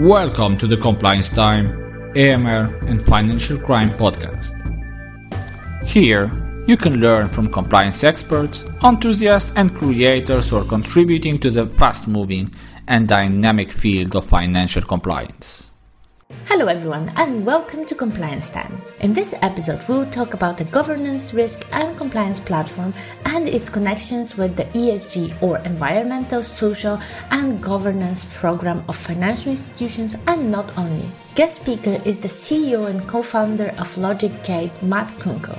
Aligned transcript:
Welcome 0.00 0.58
to 0.58 0.66
the 0.66 0.76
Compliance 0.76 1.30
Time, 1.30 1.68
AML, 2.16 2.82
and 2.90 3.00
Financial 3.00 3.56
Crime 3.56 3.90
podcast. 3.90 4.50
Here, 5.86 6.32
you 6.66 6.76
can 6.76 6.96
learn 7.00 7.28
from 7.28 7.48
compliance 7.48 8.02
experts, 8.02 8.64
enthusiasts, 8.82 9.52
and 9.54 9.72
creators 9.72 10.50
who 10.50 10.56
are 10.56 10.64
contributing 10.64 11.38
to 11.38 11.48
the 11.48 11.66
fast 11.66 12.08
moving 12.08 12.52
and 12.88 13.06
dynamic 13.06 13.70
field 13.70 14.16
of 14.16 14.24
financial 14.24 14.82
compliance. 14.82 15.70
Hello, 16.46 16.66
everyone, 16.66 17.10
and 17.16 17.46
welcome 17.46 17.86
to 17.86 17.94
Compliance 17.94 18.50
Time. 18.50 18.80
In 19.00 19.14
this 19.14 19.34
episode, 19.40 19.80
we'll 19.88 20.08
talk 20.10 20.34
about 20.34 20.58
the 20.58 20.64
governance, 20.64 21.32
risk, 21.32 21.66
and 21.72 21.96
compliance 21.96 22.38
platform 22.38 22.92
and 23.24 23.48
its 23.48 23.70
connections 23.70 24.36
with 24.36 24.54
the 24.54 24.66
ESG 24.66 25.42
or 25.42 25.56
environmental, 25.60 26.42
social, 26.42 27.00
and 27.30 27.62
governance 27.62 28.26
program 28.34 28.84
of 28.88 28.96
financial 28.96 29.52
institutions, 29.52 30.16
and 30.26 30.50
not 30.50 30.76
only. 30.76 31.08
Guest 31.34 31.56
speaker 31.56 32.00
is 32.04 32.18
the 32.18 32.28
CEO 32.28 32.90
and 32.90 33.08
co 33.08 33.22
founder 33.22 33.70
of 33.78 33.92
LogicGate, 33.96 34.82
Matt 34.82 35.18
Kunkel. 35.18 35.58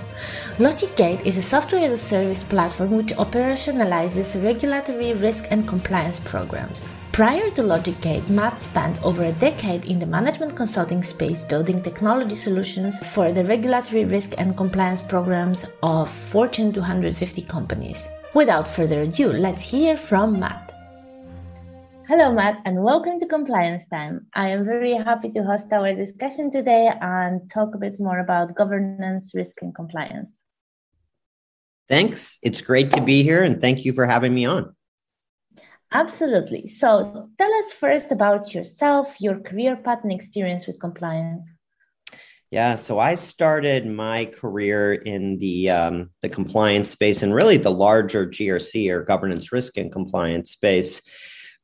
LogicGate 0.60 1.26
is 1.26 1.40
a 1.40 1.42
software 1.42 1.84
as 1.84 1.94
a 1.94 1.98
service 1.98 2.44
platform 2.44 2.92
which 2.92 3.14
operationalizes 3.16 4.42
regulatory 4.42 5.14
risk 5.14 5.48
and 5.50 5.68
compliance 5.68 6.20
programs. 6.20 6.88
Prior 7.16 7.50
to 7.52 7.62
LogicGate, 7.62 8.28
Matt 8.28 8.60
spent 8.60 9.02
over 9.02 9.24
a 9.24 9.32
decade 9.32 9.86
in 9.86 10.00
the 10.00 10.06
management 10.06 10.54
consulting 10.54 11.02
space 11.02 11.46
building 11.46 11.82
technology 11.82 12.36
solutions 12.36 13.00
for 13.08 13.32
the 13.32 13.46
regulatory 13.46 14.04
risk 14.04 14.34
and 14.38 14.58
compliance 14.58 15.02
programs 15.02 15.66
of 15.82 16.12
Fortune 16.12 16.74
250 16.74 17.42
companies. 17.44 18.10
Without 18.34 18.68
further 18.68 19.04
ado, 19.04 19.32
let's 19.32 19.62
hear 19.62 19.96
from 19.96 20.42
Matt. 20.42 20.74
Hello, 22.06 22.34
Matt, 22.34 22.58
and 22.66 22.84
welcome 22.84 23.18
to 23.22 23.26
Compliance 23.26 23.88
Time. 23.88 24.28
I 24.34 24.50
am 24.50 24.66
very 24.66 24.92
happy 24.96 25.32
to 25.32 25.44
host 25.44 25.72
our 25.72 25.96
discussion 25.96 26.52
today 26.52 26.92
and 27.00 27.50
talk 27.50 27.76
a 27.76 27.78
bit 27.78 27.98
more 27.98 28.20
about 28.20 28.56
governance, 28.56 29.32
risk, 29.34 29.62
and 29.62 29.74
compliance. 29.74 30.34
Thanks. 31.88 32.40
It's 32.44 32.60
great 32.60 32.92
to 32.92 33.00
be 33.00 33.24
here, 33.24 33.42
and 33.42 33.62
thank 33.62 33.86
you 33.86 33.94
for 33.94 34.06
having 34.06 34.34
me 34.34 34.44
on. 34.44 34.75
Absolutely. 35.96 36.68
So 36.68 37.30
tell 37.38 37.54
us 37.54 37.72
first 37.72 38.12
about 38.12 38.54
yourself, 38.54 39.16
your 39.22 39.40
career 39.40 39.78
path, 39.78 40.00
and 40.04 40.12
experience 40.12 40.68
with 40.68 40.78
compliance. 40.78 41.46
Yeah, 42.52 42.76
so 42.76 43.00
I 43.00 43.16
started 43.16 43.88
my 43.88 44.26
career 44.26 44.94
in 44.94 45.40
the 45.40 45.70
um, 45.70 46.10
the 46.22 46.28
compliance 46.28 46.90
space 46.90 47.24
and 47.24 47.34
really 47.34 47.58
the 47.58 47.72
larger 47.72 48.28
GRC 48.28 48.92
or 48.92 49.04
governance 49.04 49.54
risk 49.54 49.78
and 49.78 49.90
compliance 49.90 50.52
space 50.52 51.02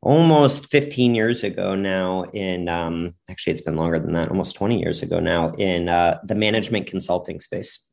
almost 0.01 0.67
15 0.67 1.13
years 1.13 1.43
ago 1.43 1.75
now 1.75 2.23
in 2.33 2.69
um, 2.69 3.13
actually 3.29 3.51
it's 3.51 3.61
been 3.61 3.75
longer 3.75 3.99
than 3.99 4.13
that 4.13 4.29
almost 4.29 4.55
20 4.55 4.79
years 4.79 5.03
ago 5.03 5.19
now 5.19 5.51
in 5.55 5.89
uh, 5.89 6.17
the 6.23 6.35
management 6.35 6.87
consulting 6.87 7.39
space 7.39 7.87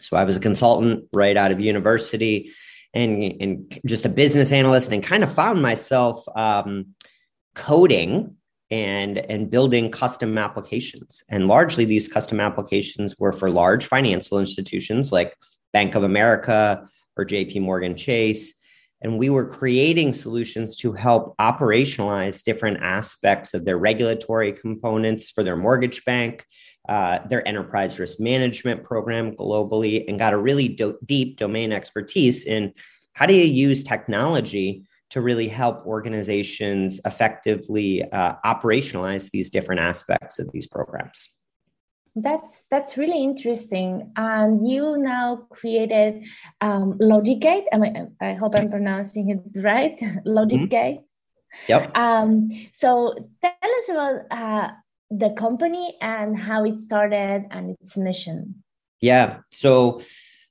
so 0.00 0.16
i 0.16 0.24
was 0.24 0.38
a 0.38 0.40
consultant 0.40 1.04
right 1.12 1.36
out 1.36 1.52
of 1.52 1.60
university 1.60 2.50
and, 2.94 3.34
and 3.40 3.80
just 3.86 4.06
a 4.06 4.08
business 4.08 4.52
analyst 4.52 4.92
and 4.92 5.02
kind 5.02 5.24
of 5.24 5.32
found 5.32 5.60
myself 5.60 6.24
um, 6.36 6.94
coding 7.54 8.36
and 8.70 9.18
and 9.18 9.50
building 9.50 9.90
custom 9.90 10.38
applications. 10.38 11.22
And 11.28 11.46
largely 11.46 11.84
these 11.84 12.08
custom 12.08 12.40
applications 12.40 13.14
were 13.18 13.32
for 13.32 13.50
large 13.50 13.86
financial 13.86 14.38
institutions 14.38 15.12
like 15.12 15.36
bank 15.72 15.94
of 15.94 16.02
america 16.02 16.86
or 17.16 17.26
jp 17.26 17.60
morgan 17.60 17.94
chase. 17.94 18.54
And 19.02 19.18
we 19.18 19.28
were 19.28 19.46
creating 19.46 20.14
solutions 20.14 20.76
to 20.76 20.94
help 20.94 21.36
operationalize 21.36 22.42
different 22.42 22.78
aspects 22.82 23.52
of 23.52 23.66
their 23.66 23.76
regulatory 23.76 24.52
components 24.52 25.30
for 25.30 25.44
their 25.44 25.56
mortgage 25.56 26.04
bank 26.06 26.46
uh, 26.88 27.18
their 27.28 27.46
enterprise 27.48 27.98
risk 27.98 28.20
management 28.20 28.84
program 28.84 29.34
globally 29.34 30.04
and 30.08 30.18
got 30.18 30.32
a 30.32 30.38
really 30.38 30.68
do- 30.68 30.98
deep 31.04 31.38
domain 31.38 31.72
expertise 31.72 32.44
in 32.44 32.72
how 33.14 33.26
do 33.26 33.34
you 33.34 33.44
use 33.44 33.82
technology 33.84 34.86
to 35.10 35.20
really 35.20 35.48
help 35.48 35.86
organizations 35.86 37.00
effectively 37.04 38.02
uh, 38.10 38.34
operationalize 38.44 39.30
these 39.30 39.48
different 39.48 39.80
aspects 39.80 40.38
of 40.38 40.50
these 40.52 40.66
programs? 40.66 41.30
That's 42.16 42.64
that's 42.70 42.96
really 42.96 43.22
interesting. 43.22 44.12
And 44.16 44.68
you 44.68 44.96
now 44.98 45.46
created 45.50 46.26
um, 46.60 46.96
logicgate 47.00 47.64
I, 47.72 47.78
mean, 47.78 48.16
I 48.20 48.34
hope 48.34 48.54
i'm 48.56 48.70
pronouncing 48.70 49.30
it 49.30 49.60
right. 49.60 49.98
Logicgate 50.24 50.98
mm-hmm. 51.00 51.68
yep. 51.68 51.96
Um, 51.96 52.50
so 52.72 53.14
tell 53.42 53.52
us 53.62 53.88
about 53.88 54.20
uh, 54.30 54.70
the 55.18 55.30
company 55.30 55.96
and 56.00 56.38
how 56.38 56.64
it 56.64 56.78
started 56.78 57.46
and 57.50 57.76
its 57.80 57.96
mission. 57.96 58.62
Yeah. 59.00 59.38
So 59.52 60.02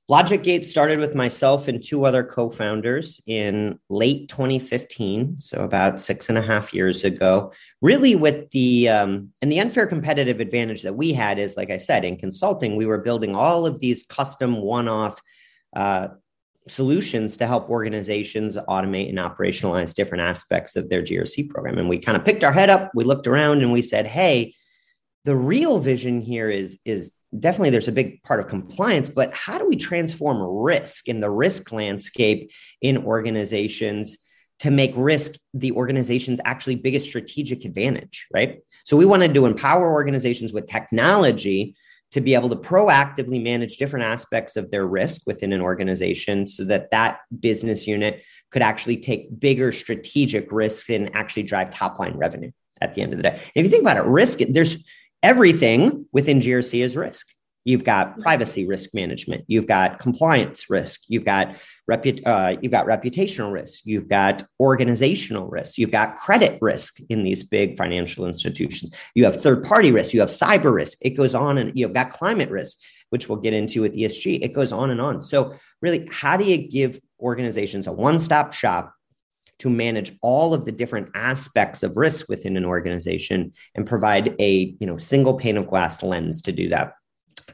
Logic 0.06 0.42
LogicGate 0.42 0.66
started 0.66 0.98
with 0.98 1.14
myself 1.14 1.66
and 1.66 1.82
two 1.82 2.04
other 2.04 2.22
co 2.22 2.50
founders 2.50 3.22
in 3.26 3.78
late 3.88 4.28
2015, 4.28 5.36
so 5.38 5.64
about 5.64 5.98
six 5.98 6.28
and 6.28 6.36
a 6.36 6.42
half 6.42 6.74
years 6.74 7.04
ago. 7.04 7.52
Really, 7.80 8.14
with 8.14 8.50
the 8.50 8.90
um, 8.90 9.30
and 9.40 9.50
the 9.50 9.60
unfair 9.60 9.86
competitive 9.86 10.40
advantage 10.40 10.82
that 10.82 10.94
we 10.94 11.14
had 11.14 11.38
is, 11.38 11.56
like 11.56 11.70
I 11.70 11.78
said, 11.78 12.04
in 12.04 12.18
consulting, 12.18 12.76
we 12.76 12.84
were 12.84 12.98
building 12.98 13.34
all 13.34 13.64
of 13.64 13.78
these 13.78 14.04
custom 14.04 14.60
one 14.60 14.88
off 14.88 15.22
uh, 15.74 16.08
solutions 16.68 17.36
to 17.36 17.46
help 17.46 17.68
organizations 17.68 18.56
automate 18.56 19.08
and 19.08 19.18
operationalize 19.18 19.94
different 19.94 20.22
aspects 20.22 20.76
of 20.76 20.88
their 20.88 21.02
GRC 21.02 21.48
program. 21.50 21.78
And 21.78 21.88
we 21.88 21.98
kind 21.98 22.16
of 22.16 22.24
picked 22.24 22.44
our 22.44 22.52
head 22.52 22.70
up, 22.70 22.90
we 22.94 23.04
looked 23.04 23.26
around, 23.26 23.62
and 23.62 23.72
we 23.72 23.82
said, 23.82 24.06
hey, 24.06 24.54
the 25.24 25.36
real 25.36 25.78
vision 25.78 26.20
here 26.20 26.50
is, 26.50 26.78
is 26.84 27.14
definitely 27.38 27.70
there's 27.70 27.88
a 27.88 27.92
big 27.92 28.22
part 28.22 28.40
of 28.40 28.46
compliance, 28.46 29.10
but 29.10 29.34
how 29.34 29.58
do 29.58 29.66
we 29.66 29.76
transform 29.76 30.42
risk 30.42 31.08
in 31.08 31.20
the 31.20 31.30
risk 31.30 31.72
landscape 31.72 32.50
in 32.80 32.98
organizations? 32.98 34.18
to 34.60 34.70
make 34.70 34.92
risk 34.94 35.34
the 35.52 35.72
organization's 35.72 36.40
actually 36.44 36.76
biggest 36.76 37.06
strategic 37.06 37.64
advantage, 37.64 38.26
right? 38.32 38.60
So 38.84 38.96
we 38.96 39.04
wanted 39.04 39.34
to 39.34 39.46
empower 39.46 39.92
organizations 39.92 40.52
with 40.52 40.66
technology 40.66 41.74
to 42.14 42.20
be 42.20 42.32
able 42.34 42.48
to 42.48 42.54
proactively 42.54 43.42
manage 43.42 43.76
different 43.76 44.04
aspects 44.04 44.54
of 44.54 44.70
their 44.70 44.86
risk 44.86 45.22
within 45.26 45.52
an 45.52 45.60
organization 45.60 46.46
so 46.46 46.62
that 46.62 46.88
that 46.92 47.18
business 47.40 47.88
unit 47.88 48.22
could 48.52 48.62
actually 48.62 48.96
take 48.96 49.40
bigger 49.40 49.72
strategic 49.72 50.52
risks 50.52 50.88
and 50.90 51.10
actually 51.16 51.42
drive 51.42 51.70
top 51.70 51.98
line 51.98 52.16
revenue 52.16 52.52
at 52.80 52.94
the 52.94 53.02
end 53.02 53.12
of 53.12 53.16
the 53.16 53.24
day. 53.24 53.34
if 53.56 53.64
you 53.64 53.68
think 53.68 53.82
about 53.82 53.96
it, 53.96 54.04
risk, 54.04 54.38
there's 54.48 54.84
everything 55.24 56.06
within 56.12 56.38
GRC 56.38 56.84
is 56.84 56.96
risk. 56.96 57.26
You've 57.64 57.84
got 57.84 58.20
privacy 58.20 58.66
risk 58.66 58.94
management. 58.94 59.44
You've 59.46 59.66
got 59.66 59.98
compliance 59.98 60.68
risk. 60.68 61.02
You've 61.08 61.24
got 61.24 61.56
repu- 61.90 62.22
uh, 62.26 62.58
you've 62.60 62.72
got 62.72 62.86
reputational 62.86 63.52
risk. 63.52 63.86
You've 63.86 64.08
got 64.08 64.46
organizational 64.60 65.48
risk. 65.48 65.78
You've 65.78 65.90
got 65.90 66.16
credit 66.16 66.58
risk 66.60 66.98
in 67.08 67.24
these 67.24 67.42
big 67.42 67.78
financial 67.78 68.26
institutions. 68.26 68.90
You 69.14 69.24
have 69.24 69.40
third 69.40 69.64
party 69.64 69.92
risk. 69.92 70.12
You 70.12 70.20
have 70.20 70.28
cyber 70.28 70.74
risk. 70.74 70.98
It 71.00 71.10
goes 71.10 71.34
on, 71.34 71.56
and 71.56 71.72
you've 71.74 71.94
got 71.94 72.10
climate 72.10 72.50
risk, 72.50 72.76
which 73.08 73.28
we'll 73.28 73.38
get 73.38 73.54
into 73.54 73.80
with 73.80 73.94
ESG. 73.94 74.42
It 74.42 74.52
goes 74.52 74.72
on 74.72 74.90
and 74.90 75.00
on. 75.00 75.22
So, 75.22 75.54
really, 75.80 76.06
how 76.12 76.36
do 76.36 76.44
you 76.44 76.68
give 76.68 77.00
organizations 77.18 77.86
a 77.86 77.92
one 77.92 78.18
stop 78.18 78.52
shop 78.52 78.92
to 79.60 79.70
manage 79.70 80.12
all 80.20 80.52
of 80.52 80.66
the 80.66 80.72
different 80.72 81.08
aspects 81.14 81.82
of 81.82 81.96
risk 81.96 82.28
within 82.28 82.58
an 82.58 82.64
organization 82.66 83.52
and 83.74 83.86
provide 83.86 84.34
a 84.38 84.76
you 84.78 84.86
know 84.86 84.98
single 84.98 85.38
pane 85.38 85.56
of 85.56 85.66
glass 85.66 86.02
lens 86.02 86.42
to 86.42 86.52
do 86.52 86.68
that? 86.68 86.92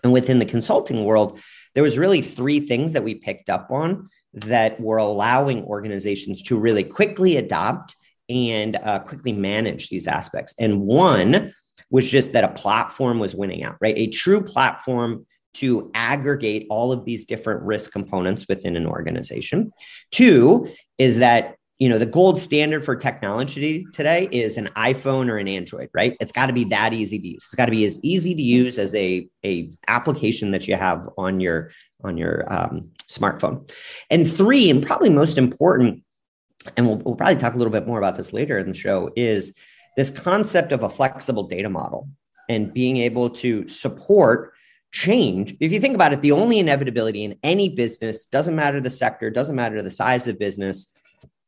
And 0.02 0.12
within 0.12 0.38
the 0.38 0.44
consulting 0.44 1.04
world, 1.04 1.40
there 1.74 1.82
was 1.82 1.98
really 1.98 2.22
three 2.22 2.60
things 2.60 2.92
that 2.92 3.04
we 3.04 3.14
picked 3.14 3.48
up 3.48 3.70
on 3.70 4.08
that 4.32 4.80
were 4.80 4.98
allowing 4.98 5.64
organizations 5.64 6.42
to 6.42 6.58
really 6.58 6.84
quickly 6.84 7.36
adopt 7.36 7.96
and 8.28 8.76
uh, 8.76 9.00
quickly 9.00 9.32
manage 9.32 9.88
these 9.88 10.06
aspects. 10.06 10.54
And 10.58 10.82
one 10.82 11.52
was 11.90 12.08
just 12.08 12.32
that 12.32 12.44
a 12.44 12.48
platform 12.48 13.18
was 13.18 13.34
winning 13.34 13.64
out, 13.64 13.76
right? 13.80 13.96
A 13.96 14.06
true 14.06 14.40
platform 14.42 15.26
to 15.54 15.90
aggregate 15.94 16.66
all 16.70 16.92
of 16.92 17.04
these 17.04 17.24
different 17.24 17.62
risk 17.62 17.90
components 17.90 18.46
within 18.48 18.76
an 18.76 18.86
organization. 18.86 19.72
Two 20.12 20.68
is 20.96 21.18
that 21.18 21.56
you 21.80 21.88
know 21.88 21.98
the 21.98 22.06
gold 22.06 22.38
standard 22.38 22.84
for 22.84 22.94
technology 22.94 23.86
today 23.94 24.28
is 24.30 24.58
an 24.58 24.68
iphone 24.76 25.28
or 25.30 25.38
an 25.38 25.48
android 25.48 25.88
right? 25.94 26.16
It's 26.20 26.30
got 26.30 26.46
to 26.46 26.52
be 26.52 26.64
that 26.64 26.92
easy 26.92 27.18
to 27.18 27.26
use. 27.26 27.44
It's 27.46 27.54
got 27.54 27.64
to 27.64 27.72
be 27.72 27.84
as 27.86 27.98
easy 28.04 28.34
to 28.34 28.42
use 28.42 28.78
as 28.78 28.94
a, 28.94 29.26
a 29.44 29.70
application 29.88 30.52
that 30.52 30.68
you 30.68 30.76
have 30.76 31.08
on 31.16 31.40
your 31.40 31.70
on 32.04 32.16
your 32.16 32.44
um, 32.52 32.90
smartphone. 33.08 33.68
And 34.10 34.30
three 34.30 34.70
and 34.70 34.86
probably 34.86 35.08
most 35.08 35.38
important 35.38 36.04
and 36.76 36.86
we'll, 36.86 36.98
we'll 36.98 37.16
probably 37.16 37.36
talk 37.36 37.54
a 37.54 37.56
little 37.56 37.72
bit 37.72 37.86
more 37.86 37.98
about 37.98 38.16
this 38.16 38.34
later 38.34 38.58
in 38.58 38.68
the 38.68 38.76
show 38.76 39.10
is 39.16 39.54
this 39.96 40.10
concept 40.10 40.72
of 40.72 40.82
a 40.82 40.90
flexible 40.90 41.44
data 41.44 41.70
model 41.70 42.08
and 42.50 42.74
being 42.74 42.98
able 42.98 43.30
to 43.30 43.66
support 43.66 44.52
change. 44.92 45.56
If 45.60 45.72
you 45.72 45.80
think 45.80 45.94
about 45.94 46.12
it 46.12 46.20
the 46.20 46.32
only 46.32 46.58
inevitability 46.58 47.24
in 47.24 47.38
any 47.42 47.70
business 47.70 48.26
doesn't 48.26 48.54
matter 48.54 48.82
the 48.82 48.90
sector 48.90 49.30
doesn't 49.30 49.56
matter 49.56 49.80
the 49.80 49.90
size 49.90 50.26
of 50.26 50.38
business 50.38 50.92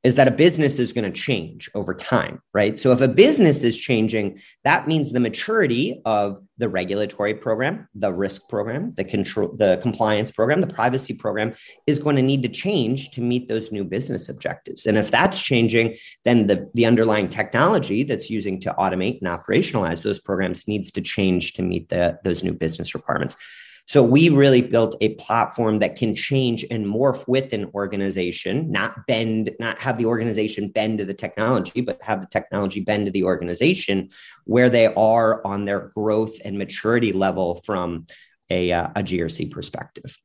is 0.04 0.16
that 0.16 0.26
a 0.26 0.32
business 0.32 0.80
is 0.80 0.92
going 0.92 1.04
to 1.04 1.20
change 1.20 1.70
over 1.74 1.94
time, 1.94 2.42
right? 2.52 2.76
So 2.78 2.90
if 2.90 3.00
a 3.00 3.08
business 3.08 3.62
is 3.62 3.78
changing, 3.78 4.40
that 4.64 4.88
means 4.88 5.12
the 5.12 5.20
maturity 5.20 6.02
of 6.04 6.42
the 6.58 6.68
regulatory 6.68 7.34
program, 7.34 7.86
the 7.94 8.12
risk 8.12 8.48
program, 8.48 8.94
the 8.94 9.04
control, 9.04 9.54
the 9.56 9.78
compliance 9.80 10.32
program, 10.32 10.60
the 10.60 10.66
privacy 10.66 11.14
program 11.14 11.54
is 11.86 12.00
going 12.00 12.16
to 12.16 12.22
need 12.22 12.42
to 12.42 12.48
change 12.48 13.10
to 13.10 13.20
meet 13.20 13.48
those 13.48 13.70
new 13.70 13.84
business 13.84 14.28
objectives. 14.28 14.86
And 14.86 14.98
if 14.98 15.10
that's 15.10 15.40
changing, 15.40 15.96
then 16.24 16.48
the, 16.48 16.68
the 16.74 16.86
underlying 16.86 17.28
technology 17.28 18.02
that's 18.02 18.28
using 18.28 18.60
to 18.60 18.74
automate 18.78 19.20
and 19.22 19.28
operationalize 19.28 20.02
those 20.02 20.20
programs 20.20 20.66
needs 20.66 20.90
to 20.92 21.00
change 21.00 21.52
to 21.54 21.62
meet 21.62 21.88
the, 21.90 22.18
those 22.24 22.42
new 22.42 22.52
business 22.52 22.94
requirements. 22.94 23.36
So 23.88 24.02
we 24.02 24.28
really 24.28 24.62
built 24.62 24.96
a 25.00 25.14
platform 25.16 25.80
that 25.80 25.96
can 25.96 26.14
change 26.14 26.64
and 26.70 26.86
morph 26.86 27.26
with 27.26 27.52
an 27.52 27.70
organization, 27.74 28.70
not 28.70 29.06
bend, 29.06 29.50
not 29.58 29.78
have 29.80 29.98
the 29.98 30.06
organization 30.06 30.68
bend 30.68 30.98
to 30.98 31.04
the 31.04 31.14
technology, 31.14 31.80
but 31.80 32.02
have 32.02 32.20
the 32.20 32.28
technology 32.28 32.80
bend 32.80 33.06
to 33.06 33.12
the 33.12 33.24
organization 33.24 34.10
where 34.44 34.70
they 34.70 34.86
are 34.86 35.44
on 35.46 35.64
their 35.64 35.90
growth 35.94 36.36
and 36.44 36.56
maturity 36.56 37.12
level 37.12 37.60
from 37.64 38.06
a, 38.48 38.72
uh, 38.72 38.88
a 38.96 39.02
GRC 39.02 39.50
perspective. 39.50 40.16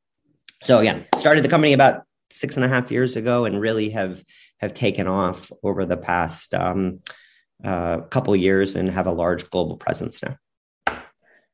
So 0.62 0.78
again, 0.78 1.04
started 1.18 1.44
the 1.44 1.48
company 1.48 1.72
about 1.72 2.02
six 2.30 2.56
and 2.56 2.64
a 2.64 2.68
half 2.68 2.90
years 2.90 3.16
ago 3.16 3.44
and 3.44 3.60
really 3.60 3.90
have 3.90 4.22
have 4.58 4.74
taken 4.74 5.06
off 5.06 5.52
over 5.62 5.86
the 5.86 5.96
past 5.96 6.52
um, 6.52 7.00
uh, 7.64 7.98
couple 8.02 8.34
years 8.34 8.76
and 8.76 8.90
have 8.90 9.06
a 9.06 9.12
large 9.12 9.48
global 9.50 9.76
presence 9.76 10.22
now. 10.22 10.36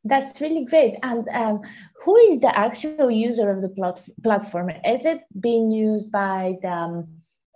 That's 0.04 0.40
really 0.40 0.64
great. 0.66 0.96
And 1.02 1.26
um, 1.32 1.62
who 2.02 2.16
is 2.16 2.40
the 2.40 2.56
actual 2.56 3.10
user 3.10 3.50
of 3.50 3.62
the 3.62 3.70
plat- 3.70 4.08
platform? 4.22 4.70
Is 4.84 5.06
it 5.06 5.22
being 5.40 5.70
used 5.70 6.12
by 6.12 6.56
the 6.60 6.68
um, 6.72 7.08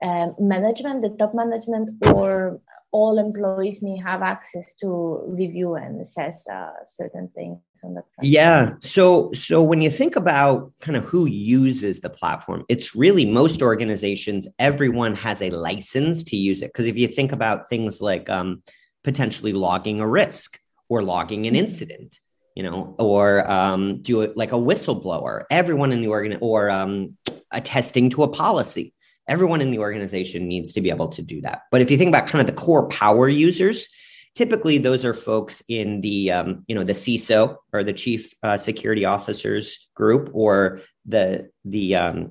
uh, 0.03 0.29
management, 0.39 1.03
the 1.03 1.11
top 1.11 1.35
management, 1.35 1.91
or 2.07 2.61
all 2.91 3.19
employees 3.19 3.83
may 3.83 3.99
have 3.99 4.23
access 4.23 4.75
to 4.77 5.23
review 5.27 5.75
and 5.75 6.01
assess 6.01 6.49
uh, 6.49 6.71
certain 6.87 7.29
things 7.35 7.59
on 7.85 7.93
the 7.93 8.01
platform? 8.01 8.23
Yeah. 8.23 8.75
So, 8.81 9.31
so 9.35 9.63
when 9.63 9.83
you 9.83 9.91
think 9.91 10.17
about 10.17 10.73
kind 10.81 10.97
of 10.97 11.05
who 11.05 11.27
uses 11.27 12.01
the 12.01 12.09
platform, 12.09 12.65
it's 12.71 12.95
really 12.95 13.27
most 13.27 13.61
organizations. 13.61 14.49
Everyone 14.59 15.15
has 15.17 15.43
a 15.43 15.51
license 15.51 16.23
to 16.25 16.37
use 16.37 16.63
it 16.63 16.69
because 16.69 16.87
if 16.87 16.97
you 16.97 17.09
think 17.09 17.33
about 17.33 17.69
things 17.69 18.01
like 18.01 18.31
um, 18.31 18.63
potentially 19.05 19.53
logging 19.53 20.01
a 20.01 20.09
risk 20.09 20.59
or 20.89 21.03
logging 21.03 21.47
an 21.47 21.53
mm-hmm. 21.53 21.65
incident 21.65 22.19
you 22.59 22.65
know, 22.65 22.97
or 22.99 23.49
um, 23.49 24.03
do 24.03 24.23
it 24.23 24.37
like 24.37 24.51
a 24.51 24.57
whistleblower. 24.57 25.45
Everyone 25.49 25.93
in 25.93 26.01
the 26.01 26.09
organ 26.09 26.37
or 26.41 26.69
um, 26.69 27.17
attesting 27.53 28.11
to 28.11 28.25
a 28.25 28.29
policy. 28.29 28.93
Everyone 29.29 29.61
in 29.61 29.71
the 29.71 29.79
organization 29.79 30.49
needs 30.49 30.73
to 30.73 30.81
be 30.81 30.91
able 30.91 31.07
to 31.11 31.23
do 31.23 31.41
that. 31.43 31.63
But 31.71 31.83
if 31.83 31.91
you 31.91 31.97
think 31.97 32.09
about 32.09 32.27
kind 32.27 32.41
of 32.41 32.53
the 32.53 32.61
core 32.61 32.89
power 32.89 33.29
users, 33.29 33.87
typically 34.35 34.77
those 34.77 35.05
are 35.05 35.15
folks 35.15 35.63
in 35.69 36.01
the 36.01 36.33
um, 36.33 36.65
you 36.67 36.75
know 36.75 36.83
the 36.83 36.95
CISO 36.95 37.59
or 37.73 37.85
the 37.85 37.93
chief 37.93 38.35
uh, 38.43 38.59
security 38.59 39.05
officers 39.05 39.89
group 39.95 40.29
or 40.33 40.81
the 41.07 41.49
the 41.65 41.95
um, 41.95 42.31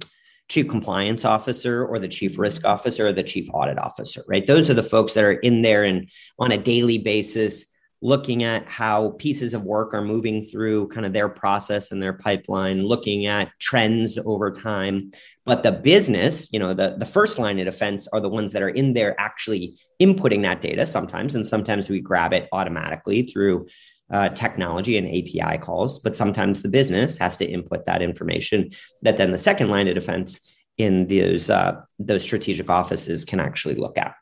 chief 0.49 0.67
compliance 0.67 1.23
officer 1.23 1.85
or 1.85 1.99
the 1.99 2.07
chief 2.09 2.37
risk 2.37 2.65
officer 2.65 3.07
or 3.07 3.13
the 3.13 3.23
chief 3.23 3.47
audit 3.53 3.77
officer 3.77 4.23
right 4.27 4.47
those 4.47 4.69
are 4.69 4.73
the 4.73 4.83
folks 4.83 5.13
that 5.13 5.23
are 5.23 5.33
in 5.33 5.61
there 5.61 5.83
and 5.83 6.09
on 6.39 6.51
a 6.51 6.57
daily 6.57 6.97
basis 6.97 7.67
looking 8.01 8.43
at 8.43 8.69
how 8.69 9.11
pieces 9.11 9.53
of 9.53 9.63
work 9.63 9.93
are 9.93 10.03
moving 10.03 10.43
through 10.43 10.87
kind 10.89 11.05
of 11.05 11.13
their 11.13 11.29
process 11.29 11.91
and 11.91 12.01
their 12.01 12.13
pipeline, 12.13 12.83
looking 12.83 13.25
at 13.25 13.51
trends 13.59 14.19
over 14.25 14.51
time. 14.51 15.11
But 15.45 15.63
the 15.63 15.71
business, 15.71 16.51
you 16.51 16.59
know, 16.59 16.73
the, 16.73 16.95
the 16.97 17.05
first 17.05 17.39
line 17.39 17.57
of 17.59 17.65
defense 17.65 18.07
are 18.13 18.19
the 18.19 18.29
ones 18.29 18.53
that 18.53 18.61
are 18.61 18.69
in 18.69 18.93
there 18.93 19.19
actually 19.19 19.77
inputting 19.99 20.43
that 20.43 20.61
data 20.61 20.85
sometimes. 20.85 21.33
And 21.33 21.45
sometimes 21.45 21.89
we 21.89 21.99
grab 21.99 22.33
it 22.33 22.47
automatically 22.51 23.23
through 23.23 23.67
uh, 24.11 24.29
technology 24.29 24.97
and 24.97 25.07
API 25.07 25.57
calls. 25.57 25.99
But 25.99 26.15
sometimes 26.15 26.61
the 26.61 26.69
business 26.69 27.17
has 27.17 27.37
to 27.37 27.45
input 27.45 27.85
that 27.85 28.01
information 28.01 28.71
that 29.01 29.17
then 29.17 29.31
the 29.31 29.37
second 29.37 29.69
line 29.69 29.87
of 29.87 29.95
defense 29.95 30.51
in 30.77 31.07
those 31.07 31.49
uh, 31.49 31.81
those 31.97 32.23
strategic 32.23 32.69
offices 32.69 33.25
can 33.25 33.39
actually 33.39 33.75
look 33.75 33.97
at 33.97 34.13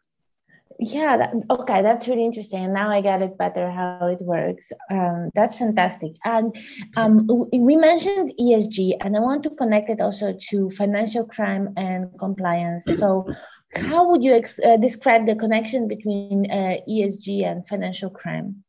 yeah 0.80 1.18
that, 1.18 1.34
okay 1.50 1.82
that's 1.82 2.08
really 2.08 2.26
interesting. 2.26 2.74
Now 2.74 2.90
i 2.90 3.02
get 3.02 3.22
it 3.22 3.38
better 3.38 3.70
how 3.70 4.08
it 4.08 4.22
works. 4.22 4.72
Um, 4.92 5.30
that's 5.34 5.58
fantastic. 5.58 6.14
And 6.24 6.56
um, 6.98 7.28
we 7.52 7.76
mentioned 7.76 8.34
esg 8.40 8.98
and 9.02 9.16
i 9.16 9.20
want 9.20 9.44
to 9.44 9.50
connect 9.52 9.90
it 9.90 10.02
also 10.02 10.38
to 10.50 10.70
financial 10.70 11.26
crime 11.26 11.74
and 11.78 12.18
compliance. 12.20 12.86
So 12.98 13.28
how 13.76 14.10
would 14.10 14.24
you 14.24 14.34
ex- 14.34 14.60
uh, 14.60 14.78
describe 14.78 15.26
the 15.28 15.36
connection 15.36 15.88
between 15.88 16.50
uh, 16.52 16.78
esg 16.90 17.28
and 17.44 17.68
financial 17.68 18.10
crime 18.10 18.64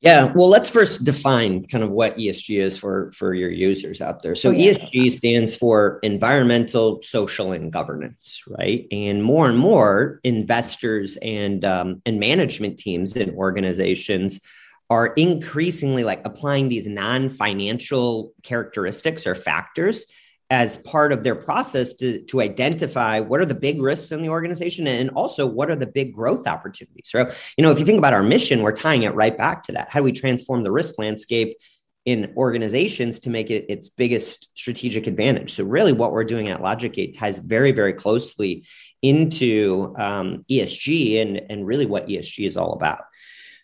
yeah, 0.00 0.32
well, 0.34 0.48
let's 0.48 0.70
first 0.70 1.04
define 1.04 1.66
kind 1.66 1.84
of 1.84 1.90
what 1.90 2.16
ESG 2.16 2.58
is 2.58 2.78
for 2.78 3.12
for 3.12 3.34
your 3.34 3.50
users 3.50 4.00
out 4.00 4.22
there. 4.22 4.34
So 4.34 4.48
oh, 4.48 4.52
yeah. 4.52 4.72
ESG 4.72 5.10
stands 5.10 5.54
for 5.54 5.98
environmental, 6.02 7.02
social, 7.02 7.52
and 7.52 7.70
governance, 7.70 8.42
right? 8.48 8.86
And 8.90 9.22
more 9.22 9.48
and 9.50 9.58
more 9.58 10.20
investors 10.24 11.18
and 11.20 11.66
um, 11.66 12.00
and 12.06 12.18
management 12.18 12.78
teams 12.78 13.14
and 13.14 13.34
organizations 13.36 14.40
are 14.88 15.08
increasingly 15.08 16.02
like 16.02 16.22
applying 16.24 16.70
these 16.70 16.88
non-financial 16.88 18.32
characteristics 18.42 19.26
or 19.26 19.34
factors 19.34 20.06
as 20.50 20.78
part 20.78 21.12
of 21.12 21.22
their 21.22 21.36
process 21.36 21.94
to, 21.94 22.20
to 22.22 22.40
identify 22.40 23.20
what 23.20 23.40
are 23.40 23.46
the 23.46 23.54
big 23.54 23.80
risks 23.80 24.10
in 24.10 24.20
the 24.20 24.28
organization 24.28 24.86
and 24.88 25.10
also 25.10 25.46
what 25.46 25.70
are 25.70 25.76
the 25.76 25.86
big 25.86 26.12
growth 26.12 26.46
opportunities. 26.46 27.08
So, 27.08 27.30
you 27.56 27.62
know, 27.62 27.70
if 27.70 27.78
you 27.78 27.86
think 27.86 27.98
about 27.98 28.14
our 28.14 28.24
mission, 28.24 28.62
we're 28.62 28.72
tying 28.72 29.04
it 29.04 29.14
right 29.14 29.36
back 29.36 29.62
to 29.64 29.72
that. 29.72 29.90
How 29.90 30.00
do 30.00 30.04
we 30.04 30.12
transform 30.12 30.64
the 30.64 30.72
risk 30.72 30.98
landscape 30.98 31.56
in 32.04 32.32
organizations 32.36 33.20
to 33.20 33.30
make 33.30 33.50
it 33.50 33.66
its 33.68 33.88
biggest 33.88 34.48
strategic 34.54 35.06
advantage? 35.06 35.52
So, 35.52 35.62
really, 35.64 35.92
what 35.92 36.12
we're 36.12 36.24
doing 36.24 36.48
at 36.48 36.60
LogicGate 36.60 37.16
ties 37.16 37.38
very, 37.38 37.70
very 37.70 37.92
closely 37.92 38.64
into 39.02 39.94
um, 39.98 40.44
ESG 40.50 41.22
and, 41.22 41.40
and 41.48 41.64
really 41.64 41.86
what 41.86 42.08
ESG 42.08 42.44
is 42.44 42.56
all 42.56 42.72
about. 42.72 43.02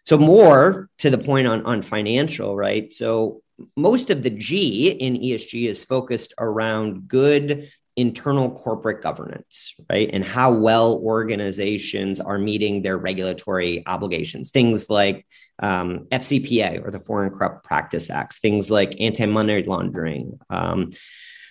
So, 0.06 0.18
more 0.18 0.88
to 0.98 1.10
the 1.10 1.18
point 1.18 1.48
on, 1.48 1.66
on 1.66 1.82
financial, 1.82 2.54
right? 2.54 2.92
So, 2.92 3.42
most 3.76 4.10
of 4.10 4.22
the 4.22 4.30
G 4.30 4.90
in 4.90 5.14
ESG 5.14 5.68
is 5.68 5.84
focused 5.84 6.34
around 6.38 7.08
good 7.08 7.70
internal 7.96 8.50
corporate 8.50 9.02
governance, 9.02 9.74
right? 9.88 10.10
And 10.12 10.22
how 10.22 10.52
well 10.52 11.00
organizations 11.02 12.20
are 12.20 12.38
meeting 12.38 12.82
their 12.82 12.98
regulatory 12.98 13.82
obligations. 13.86 14.50
Things 14.50 14.90
like 14.90 15.26
um, 15.58 16.06
FCPA 16.10 16.84
or 16.84 16.90
the 16.90 17.00
Foreign 17.00 17.30
Corrupt 17.30 17.64
Practice 17.64 18.10
Acts, 18.10 18.38
things 18.38 18.70
like 18.70 19.00
anti 19.00 19.24
money 19.24 19.62
laundering, 19.62 20.38
um, 20.50 20.92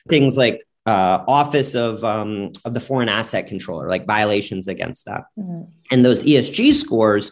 things 0.08 0.38
like 0.38 0.64
uh, 0.86 1.24
Office 1.28 1.74
of 1.74 2.04
um, 2.04 2.52
of 2.64 2.76
the 2.76 2.80
Foreign 2.80 3.10
Asset 3.10 3.48
Controller, 3.48 3.90
like 3.90 4.06
violations 4.06 4.68
against 4.68 5.06
that. 5.06 5.24
Mm-hmm. 5.38 5.64
And 5.92 6.06
those 6.06 6.24
ESG 6.24 6.76
scores 6.76 7.32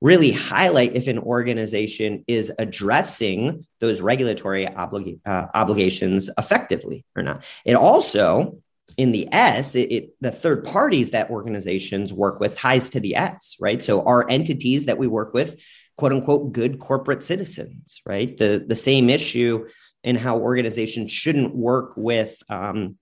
really 0.00 0.30
highlight 0.30 0.94
if 0.94 1.08
an 1.08 1.18
organization 1.18 2.24
is 2.28 2.52
addressing 2.58 3.66
those 3.80 4.00
regulatory 4.00 4.66
oblig- 4.66 5.20
uh, 5.26 5.46
obligations 5.54 6.30
effectively 6.38 7.04
or 7.16 7.22
not. 7.22 7.44
It 7.64 7.74
also, 7.74 8.58
in 8.96 9.12
the 9.12 9.32
S, 9.32 9.74
it, 9.74 9.92
it, 9.92 10.10
the 10.20 10.30
third 10.30 10.64
parties 10.64 11.10
that 11.10 11.30
organizations 11.30 12.12
work 12.12 12.40
with 12.40 12.54
ties 12.54 12.90
to 12.90 13.00
the 13.00 13.16
S, 13.16 13.56
right? 13.60 13.82
So 13.82 14.02
our 14.04 14.28
entities 14.28 14.86
that 14.86 14.98
we 14.98 15.06
work 15.06 15.34
with, 15.34 15.60
quote 15.96 16.12
unquote, 16.12 16.52
good 16.52 16.78
corporate 16.78 17.24
citizens, 17.24 18.00
right? 18.06 18.36
The, 18.36 18.64
the 18.66 18.76
same 18.76 19.10
issue 19.10 19.66
in 20.04 20.14
how 20.14 20.38
organizations 20.38 21.10
shouldn't 21.10 21.54
work 21.54 21.94
with 21.96 22.40
um, 22.48 22.96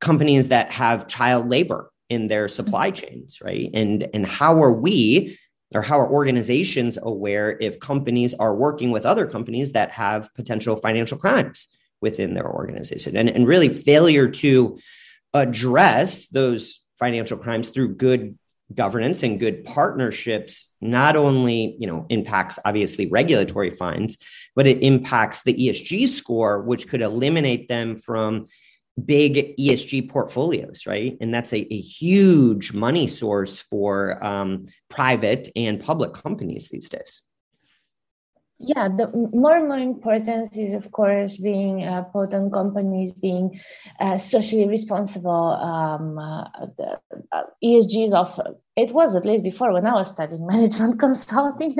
companies 0.00 0.48
that 0.48 0.70
have 0.72 1.08
child 1.08 1.48
labor 1.48 1.90
in 2.10 2.28
their 2.28 2.46
supply 2.46 2.90
chains, 2.90 3.38
right? 3.40 3.70
And, 3.72 4.06
and 4.12 4.26
how 4.26 4.62
are 4.62 4.72
we 4.72 5.38
or 5.74 5.82
how 5.82 6.00
are 6.00 6.08
organizations 6.08 6.98
aware 7.02 7.56
if 7.60 7.80
companies 7.80 8.34
are 8.34 8.54
working 8.54 8.90
with 8.90 9.06
other 9.06 9.26
companies 9.26 9.72
that 9.72 9.90
have 9.92 10.32
potential 10.34 10.76
financial 10.76 11.18
crimes 11.18 11.68
within 12.00 12.34
their 12.34 12.50
organization? 12.50 13.16
And, 13.16 13.28
and 13.28 13.46
really 13.46 13.68
failure 13.68 14.28
to 14.28 14.78
address 15.34 16.28
those 16.28 16.80
financial 16.98 17.38
crimes 17.38 17.70
through 17.70 17.96
good 17.96 18.38
governance 18.74 19.22
and 19.22 19.40
good 19.40 19.64
partnerships 19.64 20.72
not 20.80 21.16
only 21.16 21.76
you 21.78 21.86
know 21.86 22.06
impacts 22.08 22.58
obviously 22.64 23.06
regulatory 23.06 23.70
fines 23.70 24.18
but 24.54 24.66
it 24.66 24.82
impacts 24.82 25.42
the 25.42 25.54
esg 25.54 26.08
score 26.08 26.62
which 26.62 26.88
could 26.88 27.02
eliminate 27.02 27.68
them 27.68 27.96
from 27.96 28.46
big 29.04 29.56
ESG 29.56 30.08
portfolios, 30.08 30.86
right? 30.86 31.16
And 31.20 31.32
that's 31.32 31.52
a, 31.52 31.72
a 31.72 31.80
huge 31.80 32.72
money 32.72 33.06
source 33.06 33.60
for 33.60 34.22
um, 34.24 34.66
private 34.88 35.48
and 35.56 35.80
public 35.80 36.12
companies 36.12 36.68
these 36.68 36.88
days. 36.88 37.20
yeah 38.62 38.88
the 38.88 39.08
more 39.32 39.56
and 39.56 39.68
more 39.68 39.78
importance 39.78 40.56
is 40.56 40.72
of 40.72 40.90
course 40.92 41.36
being 41.36 41.82
uh, 41.82 42.04
potent 42.04 42.52
companies 42.52 43.10
being 43.10 43.58
uh, 44.00 44.16
socially 44.16 44.68
responsible 44.68 45.58
um, 45.70 46.18
uh, 46.18 46.44
the 46.78 46.98
uh, 47.32 47.42
esg 47.64 48.06
is 48.06 48.14
of 48.14 48.40
it 48.74 48.90
was 48.92 49.14
at 49.14 49.26
least 49.26 49.42
before 49.42 49.72
when 49.72 49.86
i 49.86 49.92
was 49.92 50.10
studying 50.10 50.46
management 50.54 50.98
consulting. 50.98 51.76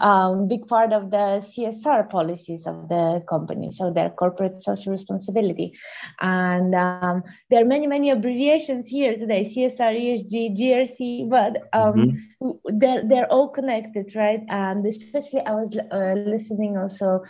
Um, 0.00 0.46
big 0.48 0.66
part 0.66 0.92
of 0.92 1.10
the 1.10 1.42
csr 1.50 2.08
policies 2.08 2.66
of 2.66 2.88
the 2.88 3.22
company 3.28 3.70
so 3.70 3.90
their 3.90 4.10
corporate 4.10 4.54
social 4.62 4.92
responsibility. 4.92 5.72
And 6.20 6.74
um, 6.74 7.22
there 7.50 7.62
are 7.62 7.66
many 7.66 7.86
many 7.86 8.10
abbreviations 8.10 8.88
here 8.88 9.14
today 9.14 9.42
csr 9.44 9.94
esg 10.04 10.34
grc 10.58 11.28
but 11.28 11.68
um, 11.72 11.94
mm-hmm. 11.94 12.78
they're, 12.78 13.02
they're 13.06 13.32
all 13.32 13.48
connected 13.48 14.14
right? 14.14 14.40
And 14.48 14.86
especially 14.86 15.40
i 15.40 15.52
was 15.52 15.76
uh, 15.76 16.14
listening 16.16 16.76
also 16.76 17.22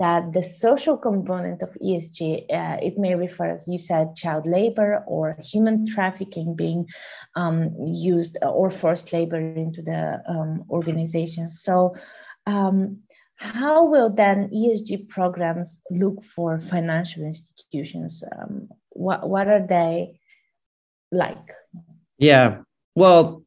that 0.00 0.32
the 0.32 0.42
social 0.42 0.96
component 0.96 1.62
of 1.62 1.76
ESG, 1.80 2.46
uh, 2.50 2.78
it 2.82 2.96
may 2.96 3.14
refer, 3.14 3.50
as 3.50 3.68
you 3.68 3.76
said, 3.76 4.16
child 4.16 4.46
labor 4.46 5.04
or 5.06 5.36
human 5.42 5.86
trafficking 5.86 6.56
being 6.56 6.86
um, 7.36 7.76
used 7.86 8.38
uh, 8.42 8.48
or 8.50 8.70
forced 8.70 9.12
labor 9.12 9.38
into 9.38 9.82
the 9.82 10.22
um, 10.26 10.64
organization. 10.70 11.50
So, 11.50 11.94
um, 12.46 13.00
how 13.36 13.86
will 13.86 14.10
then 14.10 14.48
ESG 14.48 15.08
programs 15.08 15.80
look 15.90 16.22
for 16.22 16.58
financial 16.58 17.24
institutions? 17.24 18.24
Um, 18.38 18.68
what, 18.90 19.28
what 19.28 19.48
are 19.48 19.66
they 19.66 20.18
like? 21.12 21.52
Yeah, 22.18 22.62
well, 22.94 23.42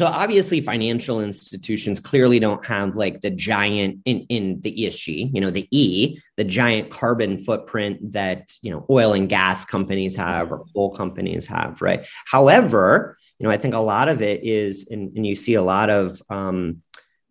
so 0.00 0.06
obviously 0.06 0.62
financial 0.62 1.20
institutions 1.20 2.00
clearly 2.00 2.38
don't 2.38 2.64
have 2.64 2.96
like 2.96 3.20
the 3.20 3.28
giant 3.28 4.00
in, 4.06 4.20
in 4.30 4.58
the 4.62 4.72
ESG, 4.72 5.30
you 5.34 5.42
know, 5.42 5.50
the 5.50 5.68
E, 5.70 6.18
the 6.38 6.44
giant 6.44 6.90
carbon 6.90 7.36
footprint 7.36 8.12
that, 8.12 8.50
you 8.62 8.70
know, 8.70 8.86
oil 8.88 9.12
and 9.12 9.28
gas 9.28 9.66
companies 9.66 10.16
have 10.16 10.50
or 10.50 10.64
coal 10.72 10.96
companies 10.96 11.46
have, 11.46 11.82
right? 11.82 12.06
However, 12.24 13.18
you 13.38 13.44
know, 13.44 13.52
I 13.52 13.58
think 13.58 13.74
a 13.74 13.78
lot 13.78 14.08
of 14.08 14.22
it 14.22 14.42
is, 14.42 14.88
and, 14.90 15.14
and 15.14 15.26
you 15.26 15.36
see 15.36 15.52
a 15.52 15.62
lot 15.62 15.90
of 15.90 16.22
um, 16.30 16.80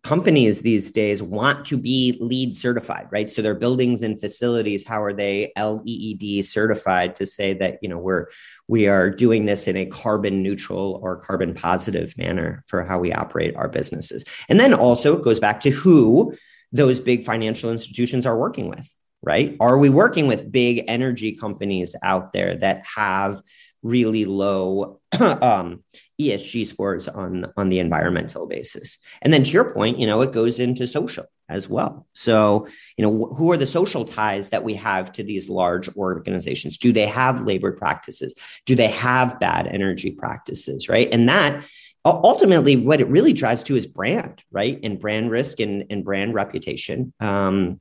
companies 0.02 0.62
these 0.62 0.90
days 0.90 1.22
want 1.22 1.66
to 1.66 1.76
be 1.76 2.16
LEED 2.20 2.56
certified, 2.56 3.08
right? 3.10 3.30
So 3.30 3.42
their 3.42 3.54
buildings 3.54 4.02
and 4.02 4.18
facilities, 4.18 4.86
how 4.86 5.02
are 5.02 5.12
they 5.12 5.52
LEED 5.58 6.44
certified 6.44 7.16
to 7.16 7.26
say 7.26 7.52
that, 7.54 7.78
you 7.82 7.88
know, 7.88 7.98
we're 7.98 8.26
we 8.66 8.86
are 8.86 9.10
doing 9.10 9.44
this 9.44 9.68
in 9.68 9.76
a 9.76 9.84
carbon 9.84 10.42
neutral 10.42 11.00
or 11.02 11.16
carbon 11.16 11.54
positive 11.54 12.16
manner 12.16 12.64
for 12.66 12.84
how 12.84 12.98
we 12.98 13.12
operate 13.12 13.56
our 13.56 13.68
businesses. 13.68 14.24
And 14.48 14.58
then 14.58 14.72
also 14.72 15.18
it 15.18 15.24
goes 15.24 15.40
back 15.40 15.60
to 15.62 15.70
who 15.70 16.34
those 16.72 16.98
big 17.00 17.24
financial 17.24 17.70
institutions 17.70 18.26
are 18.26 18.38
working 18.38 18.68
with, 18.68 18.88
right? 19.22 19.56
Are 19.60 19.76
we 19.76 19.90
working 19.90 20.28
with 20.28 20.52
big 20.52 20.84
energy 20.88 21.32
companies 21.32 21.96
out 22.02 22.32
there 22.32 22.56
that 22.56 22.84
have 22.86 23.42
really 23.82 24.24
low 24.24 25.00
um, 25.20 25.82
ESG 26.28 26.66
scores 26.66 27.08
on 27.08 27.46
on 27.56 27.68
the 27.68 27.78
environmental 27.78 28.46
basis. 28.46 28.98
And 29.22 29.32
then 29.32 29.44
to 29.44 29.50
your 29.50 29.72
point, 29.72 29.98
you 29.98 30.06
know, 30.06 30.20
it 30.22 30.32
goes 30.32 30.60
into 30.60 30.86
social 30.86 31.26
as 31.48 31.68
well. 31.68 32.06
So, 32.14 32.68
you 32.96 33.02
know, 33.04 33.10
wh- 33.10 33.36
who 33.36 33.50
are 33.50 33.56
the 33.56 33.66
social 33.66 34.04
ties 34.04 34.50
that 34.50 34.64
we 34.64 34.74
have 34.74 35.12
to 35.12 35.22
these 35.22 35.50
large 35.50 35.94
organizations? 35.96 36.78
Do 36.78 36.92
they 36.92 37.06
have 37.06 37.42
labor 37.44 37.72
practices? 37.72 38.34
Do 38.66 38.74
they 38.74 38.88
have 38.88 39.40
bad 39.40 39.66
energy 39.66 40.12
practices, 40.12 40.88
right? 40.88 41.08
And 41.10 41.28
that 41.28 41.64
ultimately 42.04 42.76
what 42.76 43.00
it 43.00 43.08
really 43.08 43.32
drives 43.32 43.62
to 43.64 43.76
is 43.76 43.86
brand, 43.86 44.42
right? 44.50 44.78
And 44.82 44.98
brand 44.98 45.30
risk 45.30 45.60
and, 45.60 45.84
and 45.90 46.04
brand 46.04 46.34
reputation. 46.34 47.12
Um, 47.20 47.80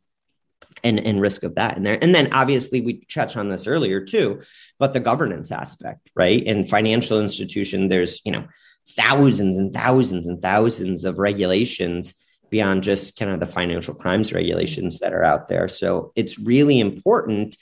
and, 0.84 1.00
and 1.00 1.22
risk 1.22 1.44
of 1.44 1.56
that 1.56 1.78
in 1.78 1.84
there. 1.84 1.98
And 2.02 2.14
then 2.14 2.32
obviously 2.34 2.82
we 2.82 3.06
touched 3.06 3.38
on 3.38 3.50
this 3.50 3.68
earlier 3.68 4.04
too, 4.04 4.42
but 4.78 4.94
the 4.94 5.00
governance 5.00 5.52
aspect, 5.52 6.10
right? 6.16 6.42
In 6.42 6.66
financial 6.66 7.20
institution, 7.20 7.90
there's, 7.90 8.22
you 8.26 8.32
know, 8.32 8.48
thousands 8.90 9.58
and 9.58 9.74
thousands 9.74 10.28
and 10.28 10.42
thousands 10.42 11.06
of 11.06 11.20
regulations 11.20 12.16
beyond 12.50 12.84
just 12.84 13.18
kind 13.18 13.32
of 13.32 13.40
the 13.40 13.46
financial 13.46 13.94
crimes 13.94 14.34
regulations 14.34 15.00
that 15.00 15.14
are 15.14 15.24
out 15.24 15.48
there. 15.48 15.68
So 15.68 16.12
it's 16.16 16.40
really 16.40 16.80
important, 16.80 17.56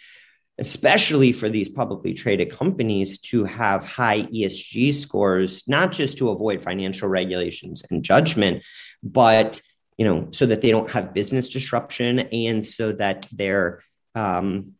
especially 0.57 1.33
for 1.33 1.49
these 1.49 1.69
publicly 1.69 2.13
traded 2.13 2.51
companies, 2.51 3.19
to 3.19 3.43
have 3.43 3.83
high 3.83 4.23
ESG 4.23 4.93
scores, 4.93 5.67
not 5.67 5.91
just 5.91 6.17
to 6.19 6.29
avoid 6.29 6.63
financial 6.63 7.09
regulations 7.09 7.83
and 7.89 8.03
judgment, 8.03 8.63
but 9.03 9.61
you 9.97 10.05
know, 10.05 10.27
so 10.31 10.45
that 10.45 10.61
they 10.61 10.71
don't 10.71 10.89
have 10.91 11.13
business 11.13 11.49
disruption 11.49 12.19
and 12.19 12.65
so 12.65 12.91
that 12.93 13.27
their 13.31 13.81
um, 14.15 14.73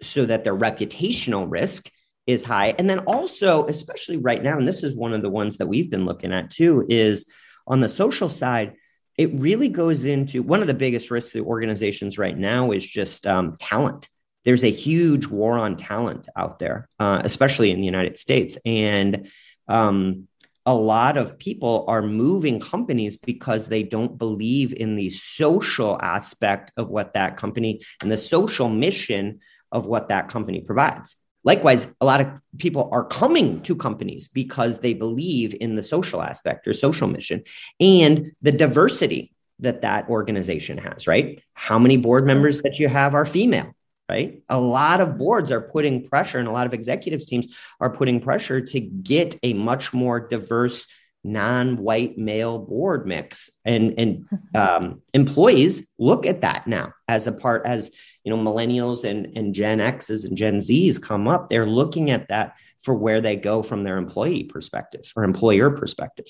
so 0.00 0.24
that 0.24 0.44
their 0.44 0.56
reputational 0.56 1.46
risk 1.48 1.90
is 2.26 2.44
high. 2.44 2.74
And 2.78 2.88
then 2.88 3.00
also, 3.00 3.66
especially 3.66 4.16
right 4.16 4.42
now, 4.42 4.58
and 4.58 4.66
this 4.66 4.82
is 4.82 4.94
one 4.94 5.12
of 5.12 5.22
the 5.22 5.30
ones 5.30 5.58
that 5.58 5.66
we've 5.66 5.90
been 5.90 6.04
looking 6.04 6.32
at 6.32 6.50
too, 6.50 6.86
is 6.88 7.26
on 7.66 7.80
the 7.80 7.88
social 7.88 8.28
side, 8.28 8.74
it 9.16 9.32
really 9.34 9.68
goes 9.68 10.04
into 10.04 10.42
one 10.42 10.60
of 10.60 10.66
the 10.66 10.74
biggest 10.74 11.10
risks 11.10 11.32
to 11.32 11.44
organizations 11.44 12.18
right 12.18 12.36
now 12.36 12.72
is 12.72 12.86
just 12.86 13.26
um, 13.26 13.56
talent. 13.58 14.08
There's 14.44 14.64
a 14.64 14.70
huge 14.70 15.26
war 15.26 15.56
on 15.58 15.76
talent 15.76 16.28
out 16.36 16.58
there, 16.58 16.88
uh, 16.98 17.20
especially 17.24 17.70
in 17.70 17.78
the 17.78 17.86
United 17.86 18.18
States. 18.18 18.58
And 18.66 19.30
um, 19.68 20.28
a 20.66 20.74
lot 20.74 21.16
of 21.16 21.38
people 21.38 21.84
are 21.88 22.02
moving 22.02 22.58
companies 22.58 23.16
because 23.16 23.68
they 23.68 23.82
don't 23.82 24.16
believe 24.16 24.72
in 24.72 24.96
the 24.96 25.10
social 25.10 26.00
aspect 26.00 26.72
of 26.76 26.88
what 26.88 27.14
that 27.14 27.36
company 27.36 27.82
and 28.00 28.10
the 28.10 28.18
social 28.18 28.68
mission 28.68 29.40
of 29.70 29.86
what 29.86 30.08
that 30.08 30.28
company 30.28 30.60
provides. 30.60 31.16
Likewise, 31.42 31.86
a 32.00 32.06
lot 32.06 32.22
of 32.22 32.28
people 32.56 32.88
are 32.90 33.04
coming 33.04 33.60
to 33.62 33.76
companies 33.76 34.28
because 34.28 34.80
they 34.80 34.94
believe 34.94 35.54
in 35.60 35.74
the 35.74 35.82
social 35.82 36.22
aspect 36.22 36.66
or 36.66 36.72
social 36.72 37.06
mission 37.06 37.42
and 37.78 38.32
the 38.40 38.52
diversity 38.52 39.34
that 39.58 39.82
that 39.82 40.08
organization 40.08 40.78
has, 40.78 41.06
right? 41.06 41.42
How 41.52 41.78
many 41.78 41.98
board 41.98 42.26
members 42.26 42.62
that 42.62 42.78
you 42.78 42.88
have 42.88 43.14
are 43.14 43.26
female? 43.26 43.74
Right? 44.08 44.42
A 44.48 44.60
lot 44.60 45.00
of 45.00 45.18
boards 45.18 45.50
are 45.50 45.60
putting 45.60 46.08
pressure, 46.08 46.38
and 46.38 46.48
a 46.48 46.52
lot 46.52 46.66
of 46.66 46.74
executives 46.74 47.26
teams 47.26 47.48
are 47.80 47.90
putting 47.90 48.20
pressure 48.20 48.60
to 48.60 48.80
get 48.80 49.38
a 49.42 49.54
much 49.54 49.92
more 49.92 50.20
diverse 50.20 50.86
non-white 51.24 52.18
male 52.18 52.58
board 52.58 53.06
mix 53.06 53.50
and 53.64 53.94
and 53.98 54.28
um, 54.54 55.00
employees 55.14 55.90
look 55.98 56.26
at 56.26 56.42
that 56.42 56.66
now 56.66 56.92
as 57.08 57.26
a 57.26 57.32
part 57.32 57.62
as 57.64 57.90
you 58.24 58.30
know 58.30 58.38
millennials 58.38 59.08
and 59.08 59.34
and 59.36 59.54
gen 59.54 59.80
x's 59.80 60.24
and 60.26 60.36
gen 60.36 60.60
z's 60.60 60.98
come 60.98 61.26
up 61.26 61.48
they're 61.48 61.66
looking 61.66 62.10
at 62.10 62.28
that 62.28 62.54
for 62.82 62.94
where 62.94 63.22
they 63.22 63.36
go 63.36 63.62
from 63.62 63.84
their 63.84 63.96
employee 63.96 64.44
perspective 64.44 65.10
or 65.16 65.24
employer 65.24 65.70
perspective 65.70 66.26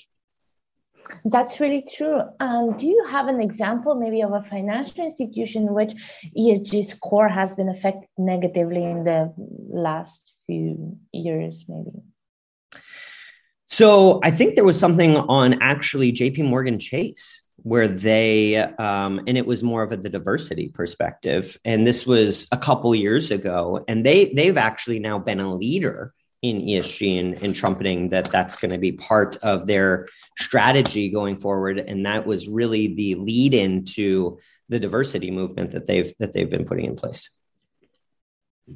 that's 1.25 1.61
really 1.61 1.85
true. 1.97 2.21
Um, 2.41 2.77
do 2.77 2.87
you 2.87 3.05
have 3.11 3.29
an 3.29 3.41
example, 3.41 3.95
maybe, 3.95 4.23
of 4.23 4.33
a 4.33 4.43
financial 4.43 5.05
institution 5.05 5.69
in 5.69 5.75
which 5.75 5.93
ESG 6.37 6.85
score 6.85 7.29
has 7.29 7.55
been 7.55 7.69
affected 7.69 8.09
negatively 8.19 8.85
in 8.85 9.05
the 9.05 9.33
last 9.37 10.35
few 10.47 10.99
years, 11.13 11.67
maybe? 11.69 12.03
So 13.69 14.21
I 14.23 14.31
think 14.31 14.55
there 14.55 14.65
was 14.65 14.79
something 14.79 15.17
on 15.17 15.61
actually 15.61 16.13
JP 16.13 16.45
Morgan 16.45 16.79
Chase 16.79 17.43
where 17.57 17.89
they 17.89 18.57
um, 18.57 19.21
and 19.27 19.37
it 19.39 19.47
was 19.47 19.65
more 19.65 19.83
of 19.83 19.91
a, 19.91 19.97
the 19.97 20.09
diversity 20.09 20.69
perspective 20.69 21.59
and 21.65 21.87
this 21.87 22.07
was 22.07 22.47
a 22.53 22.59
couple 22.59 22.95
years 22.95 23.31
ago 23.31 23.85
and 23.89 24.05
they 24.05 24.33
they've 24.35 24.59
actually 24.59 24.99
now 24.99 25.19
been 25.19 25.41
a 25.41 25.53
leader 25.53 26.13
in 26.45 26.61
ESG 26.61 27.19
and, 27.19 27.43
and 27.43 27.57
trumpeting 27.57 28.11
that 28.11 28.27
that's 28.27 28.57
going 28.57 28.71
to 28.71 28.79
be 28.79 28.93
part 28.93 29.37
of 29.37 29.67
their 29.67 30.07
strategy 30.39 31.09
going 31.09 31.41
forward. 31.41 31.79
And 31.79 32.05
that 32.05 32.27
was 32.27 32.49
really 32.49 32.95
the 32.95 33.15
lead 33.15 33.55
into 33.55 34.39
the 34.69 34.79
diversity 34.79 35.31
movement 35.31 35.71
that 35.71 35.87
they've 35.87 36.13
that 36.19 36.33
they've 36.35 36.51
been 36.51 36.67
putting 36.67 36.85
in 36.85 36.97
place. 36.97 37.31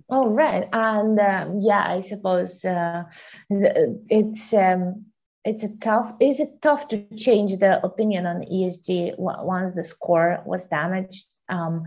All 0.08 0.30
right, 0.30 0.66
and 0.72 1.18
um, 1.20 1.60
yeah, 1.60 1.84
I 1.86 2.00
suppose 2.00 2.64
uh, 2.64 3.04
it's 3.50 4.54
um, 4.54 5.04
it's 5.44 5.64
a 5.64 5.76
tough. 5.76 6.14
Is 6.20 6.40
it 6.40 6.62
tough 6.62 6.88
to 6.88 7.04
change 7.16 7.56
the 7.58 7.84
opinion 7.84 8.26
on 8.26 8.42
ESG 8.42 9.18
once 9.18 9.74
the 9.74 9.84
score 9.84 10.42
was 10.46 10.66
damaged? 10.66 11.26
Um, 11.50 11.84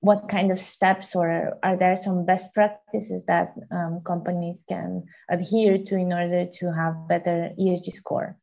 what 0.00 0.28
kind 0.28 0.52
of 0.52 0.60
steps 0.60 1.16
or 1.16 1.58
are 1.62 1.76
there 1.76 1.96
some 1.96 2.24
best 2.24 2.54
practices 2.54 3.24
that 3.26 3.54
um, 3.70 4.00
companies 4.04 4.64
can 4.68 5.04
adhere 5.28 5.78
to 5.78 5.96
in 5.96 6.12
order 6.12 6.46
to 6.46 6.72
have 6.72 7.08
better 7.08 7.50
ESG 7.58 7.90
score? 7.90 8.36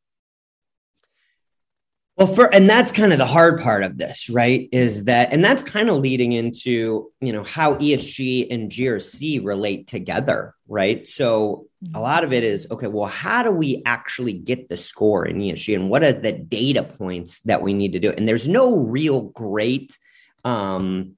Well, 2.16 2.26
for 2.26 2.52
and 2.54 2.68
that's 2.68 2.92
kind 2.92 3.12
of 3.12 3.18
the 3.18 3.26
hard 3.26 3.60
part 3.60 3.82
of 3.82 3.98
this, 3.98 4.30
right? 4.30 4.70
Is 4.72 5.04
that 5.04 5.34
and 5.34 5.44
that's 5.44 5.62
kind 5.62 5.90
of 5.90 5.96
leading 5.96 6.32
into 6.32 7.12
you 7.20 7.32
know 7.32 7.42
how 7.42 7.74
ESG 7.74 8.50
and 8.50 8.70
GRC 8.70 9.44
relate 9.44 9.86
together, 9.86 10.54
right? 10.66 11.06
So 11.06 11.66
a 11.94 12.00
lot 12.00 12.24
of 12.24 12.32
it 12.32 12.42
is 12.42 12.66
okay. 12.70 12.86
Well, 12.86 13.06
how 13.06 13.42
do 13.42 13.50
we 13.50 13.82
actually 13.84 14.32
get 14.32 14.70
the 14.70 14.78
score 14.78 15.26
in 15.26 15.36
ESG, 15.36 15.74
and 15.74 15.90
what 15.90 16.02
are 16.02 16.14
the 16.14 16.32
data 16.32 16.84
points 16.84 17.40
that 17.40 17.60
we 17.60 17.74
need 17.74 17.92
to 17.92 17.98
do? 17.98 18.12
And 18.12 18.26
there's 18.26 18.48
no 18.48 18.78
real 18.78 19.20
great 19.20 19.98
um, 20.42 21.16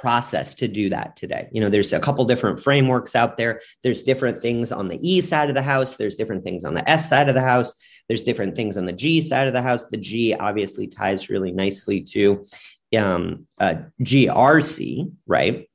process 0.00 0.54
to 0.56 0.68
do 0.68 0.88
that 0.90 1.16
today. 1.16 1.48
You 1.52 1.60
know, 1.60 1.68
there's 1.68 1.92
a 1.92 2.00
couple 2.00 2.24
different 2.24 2.60
frameworks 2.60 3.14
out 3.14 3.36
there. 3.36 3.60
There's 3.82 4.02
different 4.02 4.40
things 4.40 4.72
on 4.72 4.88
the 4.88 4.98
E 5.06 5.20
side 5.20 5.48
of 5.50 5.54
the 5.54 5.62
house. 5.62 5.94
There's 5.94 6.16
different 6.16 6.42
things 6.44 6.64
on 6.64 6.74
the 6.74 6.88
S 6.88 7.08
side 7.08 7.28
of 7.28 7.34
the 7.34 7.40
house 7.40 7.74
there's 8.10 8.24
different 8.24 8.56
things 8.56 8.76
on 8.76 8.86
the 8.86 8.92
G 8.92 9.20
side 9.20 9.46
of 9.46 9.52
the 9.52 9.62
house. 9.62 9.84
The 9.84 9.96
G 9.96 10.34
obviously 10.34 10.88
ties 10.88 11.30
really 11.30 11.52
nicely 11.52 12.00
to 12.10 12.44
um, 12.98 13.46
uh, 13.56 13.74
GRC, 14.02 15.12
right? 15.28 15.70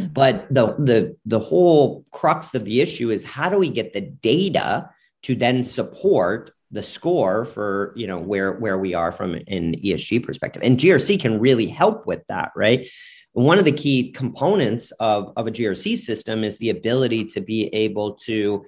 But 0.00 0.46
the 0.48 0.68
the 0.78 1.16
the 1.26 1.38
whole 1.38 2.06
crux 2.10 2.54
of 2.54 2.64
the 2.64 2.80
issue 2.80 3.10
is 3.10 3.22
how 3.22 3.50
do 3.50 3.58
we 3.58 3.68
get 3.68 3.92
the 3.92 4.00
data 4.00 4.88
to 5.24 5.34
then 5.34 5.62
support 5.62 6.52
the 6.70 6.82
score 6.82 7.44
for 7.44 7.92
you 7.96 8.06
know 8.06 8.18
where 8.18 8.52
where 8.52 8.78
we 8.78 8.94
are 8.94 9.12
from 9.12 9.34
an 9.34 9.74
ESG 9.74 10.24
perspective, 10.24 10.62
and 10.62 10.78
GRC 10.78 11.20
can 11.20 11.38
really 11.38 11.66
help 11.66 12.06
with 12.06 12.22
that, 12.30 12.50
right? 12.56 12.88
One 13.38 13.60
of 13.60 13.64
the 13.64 13.70
key 13.70 14.10
components 14.10 14.90
of, 14.98 15.32
of 15.36 15.46
a 15.46 15.52
GRC 15.52 15.96
system 15.96 16.42
is 16.42 16.58
the 16.58 16.70
ability 16.70 17.24
to 17.26 17.40
be 17.40 17.72
able 17.72 18.14
to 18.26 18.64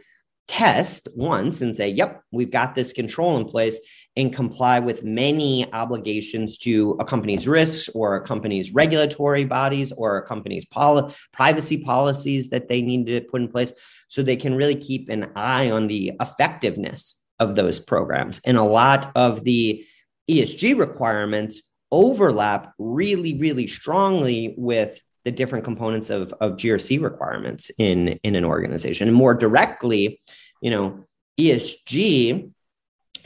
test 0.46 1.08
once 1.16 1.60
and 1.60 1.74
say, 1.74 1.88
yep, 1.88 2.22
we've 2.30 2.52
got 2.52 2.76
this 2.76 2.92
control 2.92 3.36
in 3.36 3.46
place 3.46 3.80
and 4.14 4.32
comply 4.32 4.78
with 4.78 5.02
many 5.02 5.68
obligations 5.72 6.56
to 6.58 6.96
a 7.00 7.04
company's 7.04 7.48
risks 7.48 7.88
or 7.96 8.14
a 8.14 8.24
company's 8.24 8.72
regulatory 8.72 9.44
bodies 9.44 9.90
or 9.90 10.18
a 10.18 10.24
company's 10.24 10.64
poli- 10.66 11.12
privacy 11.32 11.82
policies 11.82 12.48
that 12.50 12.68
they 12.68 12.80
need 12.80 13.06
to 13.06 13.22
put 13.22 13.40
in 13.40 13.48
place 13.48 13.74
so 14.06 14.22
they 14.22 14.36
can 14.36 14.54
really 14.54 14.76
keep 14.76 15.08
an 15.08 15.32
eye 15.34 15.68
on 15.68 15.88
the 15.88 16.12
effectiveness 16.20 17.20
of 17.40 17.56
those 17.56 17.80
programs. 17.80 18.40
And 18.44 18.56
a 18.56 18.62
lot 18.62 19.10
of 19.16 19.42
the 19.42 19.84
ESG 20.30 20.78
requirements 20.78 21.60
overlap 21.90 22.72
really, 22.78 23.36
really 23.38 23.66
strongly 23.66 24.54
with 24.56 25.02
the 25.24 25.30
different 25.30 25.64
components 25.64 26.10
of, 26.10 26.32
of 26.40 26.52
GRC 26.52 27.00
requirements 27.02 27.70
in, 27.78 28.08
in 28.22 28.36
an 28.36 28.44
organization. 28.44 29.08
And 29.08 29.16
more 29.16 29.34
directly, 29.34 30.20
you 30.62 30.70
know, 30.70 31.04
ESG, 31.38 32.50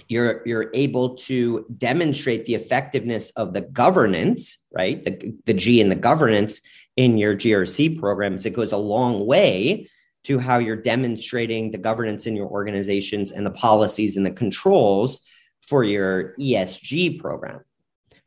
you're 0.09 0.42
you're 0.47 0.71
able 0.75 1.16
to 1.16 1.66
demonstrate 1.78 2.44
the 2.44 2.54
effectiveness 2.54 3.30
of 3.30 3.54
the 3.54 3.62
governance, 3.62 4.59
right? 4.71 5.02
The, 5.04 5.35
the 5.47 5.54
G 5.54 5.80
in 5.80 5.88
the 5.88 5.94
governance 5.94 6.61
in 6.97 7.16
your 7.16 7.35
GRC 7.35 7.99
programs. 7.99 8.44
It 8.44 8.50
goes 8.50 8.73
a 8.73 8.76
long 8.76 9.26
way 9.26 9.88
to 10.25 10.38
how 10.38 10.59
you're 10.59 10.76
demonstrating 10.76 11.71
the 11.71 11.78
governance 11.78 12.26
in 12.26 12.37
your 12.37 12.49
organizations 12.49 13.30
and 13.30 13.44
the 13.44 13.50
policies 13.50 14.16
and 14.16 14.25
the 14.25 14.30
controls 14.30 15.21
for 15.61 15.85
your 15.85 16.35
ESG 16.38 17.21
program. 17.21 17.61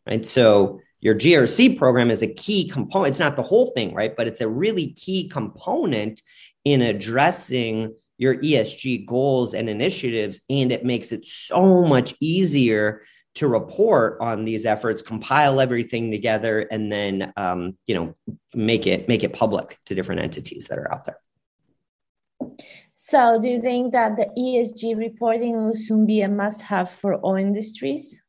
Right. 0.07 0.25
So 0.25 0.79
your 1.01 1.15
GRC 1.15 1.77
program 1.77 2.09
is 2.09 2.21
a 2.21 2.33
key 2.33 2.69
component. 2.69 3.11
It's 3.11 3.19
not 3.19 3.35
the 3.35 3.43
whole 3.43 3.71
thing, 3.71 3.93
right? 3.93 4.15
But 4.15 4.27
it's 4.27 4.41
a 4.41 4.47
really 4.47 4.93
key 4.93 5.27
component 5.27 6.21
in 6.63 6.81
addressing 6.81 7.93
your 8.17 8.37
ESG 8.37 9.05
goals 9.05 9.53
and 9.53 9.69
initiatives. 9.69 10.41
And 10.49 10.71
it 10.71 10.85
makes 10.85 11.11
it 11.11 11.25
so 11.25 11.83
much 11.83 12.15
easier 12.19 13.03
to 13.35 13.47
report 13.47 14.17
on 14.19 14.45
these 14.45 14.65
efforts, 14.65 15.03
compile 15.03 15.61
everything 15.61 16.09
together, 16.09 16.61
and 16.71 16.91
then 16.91 17.31
um, 17.37 17.77
you 17.85 17.93
know 17.93 18.15
make 18.55 18.87
it 18.87 19.07
make 19.07 19.23
it 19.23 19.31
public 19.31 19.77
to 19.85 19.93
different 19.93 20.21
entities 20.21 20.67
that 20.67 20.79
are 20.79 20.91
out 20.91 21.05
there. 21.05 21.19
So, 22.95 23.39
do 23.39 23.47
you 23.47 23.61
think 23.61 23.91
that 23.91 24.15
the 24.17 24.25
ESG 24.35 24.97
reporting 24.97 25.63
will 25.63 25.75
soon 25.75 26.07
be 26.07 26.21
a 26.21 26.27
must-have 26.27 26.89
for 26.89 27.15
all 27.15 27.35
industries? 27.35 28.19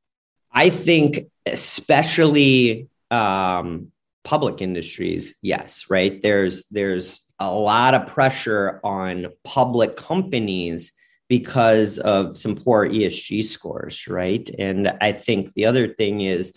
I 0.52 0.70
think, 0.70 1.26
especially 1.46 2.88
um, 3.10 3.92
public 4.24 4.60
industries, 4.60 5.34
yes. 5.42 5.86
Right? 5.88 6.20
There's 6.20 6.66
there's 6.66 7.24
a 7.38 7.52
lot 7.52 7.94
of 7.94 8.08
pressure 8.08 8.80
on 8.82 9.28
public 9.44 9.96
companies 9.96 10.92
because 11.28 11.98
of 11.98 12.36
some 12.36 12.56
poor 12.56 12.88
ESG 12.88 13.44
scores, 13.44 14.08
right? 14.08 14.48
And 14.58 14.96
I 15.00 15.12
think 15.12 15.52
the 15.54 15.66
other 15.66 15.88
thing 15.94 16.22
is 16.22 16.54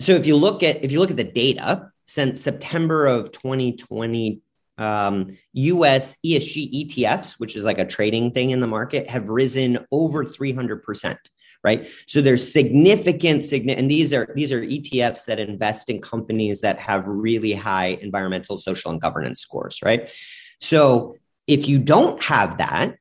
so 0.00 0.12
if 0.12 0.26
you 0.26 0.36
look 0.36 0.62
at 0.62 0.84
if 0.84 0.92
you 0.92 1.00
look 1.00 1.10
at 1.10 1.16
the 1.16 1.24
data 1.24 1.90
since 2.04 2.40
September 2.40 3.06
of 3.06 3.32
2020 3.32 4.40
um, 4.76 5.36
US 5.52 6.16
ESG 6.24 6.86
ETFs, 6.86 7.38
which 7.38 7.56
is 7.56 7.64
like 7.64 7.78
a 7.78 7.86
trading 7.86 8.32
thing 8.32 8.50
in 8.50 8.60
the 8.60 8.66
market, 8.66 9.08
have 9.08 9.28
risen 9.28 9.78
over 9.90 10.24
300%. 10.24 11.16
Right. 11.64 11.88
So 12.06 12.20
there's 12.20 12.52
significant, 12.52 13.50
and 13.50 13.90
these 13.90 14.12
are 14.12 14.30
these 14.34 14.52
are 14.52 14.60
ETFs 14.60 15.24
that 15.24 15.40
invest 15.40 15.88
in 15.88 16.02
companies 16.02 16.60
that 16.60 16.78
have 16.78 17.08
really 17.08 17.54
high 17.54 17.98
environmental, 18.02 18.58
social, 18.58 18.90
and 18.90 19.00
governance 19.00 19.40
scores. 19.40 19.80
Right. 19.82 20.10
So 20.60 21.16
if 21.46 21.66
you 21.66 21.78
don't 21.78 22.22
have 22.22 22.58
that, 22.58 22.96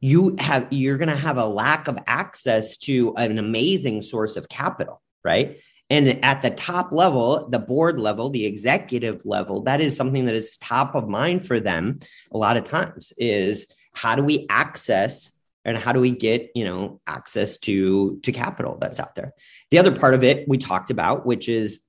you 0.00 0.34
have 0.40 0.66
you're 0.72 0.98
going 0.98 1.08
to 1.08 1.16
have 1.16 1.38
a 1.38 1.46
lack 1.46 1.86
of 1.86 1.98
access 2.08 2.76
to 2.78 3.14
an 3.16 3.38
amazing 3.38 4.02
source 4.02 4.36
of 4.36 4.48
capital. 4.48 5.00
Right. 5.24 5.60
And 5.88 6.24
at 6.24 6.40
the 6.42 6.50
top 6.50 6.92
level, 6.92 7.48
the 7.48 7.58
board 7.58 7.98
level, 7.98 8.30
the 8.30 8.46
executive 8.46 9.26
level, 9.26 9.62
that 9.64 9.80
is 9.80 9.96
something 9.96 10.26
that 10.26 10.36
is 10.36 10.56
top 10.56 10.94
of 10.94 11.08
mind 11.08 11.44
for 11.44 11.58
them 11.58 11.98
a 12.30 12.38
lot 12.38 12.56
of 12.56 12.64
times 12.64 13.12
is 13.18 13.72
how 13.92 14.14
do 14.14 14.22
we 14.22 14.46
access 14.48 15.32
and 15.64 15.76
how 15.76 15.92
do 15.92 16.00
we 16.00 16.10
get, 16.10 16.50
you 16.54 16.64
know, 16.64 17.00
access 17.06 17.58
to 17.58 18.18
to 18.22 18.32
capital 18.32 18.78
that's 18.80 19.00
out 19.00 19.14
there. 19.14 19.34
The 19.70 19.78
other 19.78 19.94
part 19.94 20.14
of 20.14 20.24
it 20.24 20.48
we 20.48 20.58
talked 20.58 20.90
about, 20.90 21.26
which 21.26 21.48
is 21.48 21.80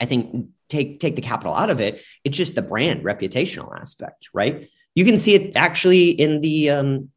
I 0.00 0.04
think 0.04 0.48
take 0.68 1.00
take 1.00 1.16
the 1.16 1.22
capital 1.22 1.54
out 1.54 1.70
of 1.70 1.80
it, 1.80 2.02
it's 2.24 2.36
just 2.36 2.54
the 2.54 2.62
brand 2.62 3.04
reputational 3.04 3.78
aspect, 3.78 4.28
right? 4.32 4.68
You 4.94 5.04
can 5.04 5.16
see 5.16 5.34
it 5.34 5.56
actually 5.56 6.10
in 6.10 6.40
the 6.40 6.70
um, 6.70 7.10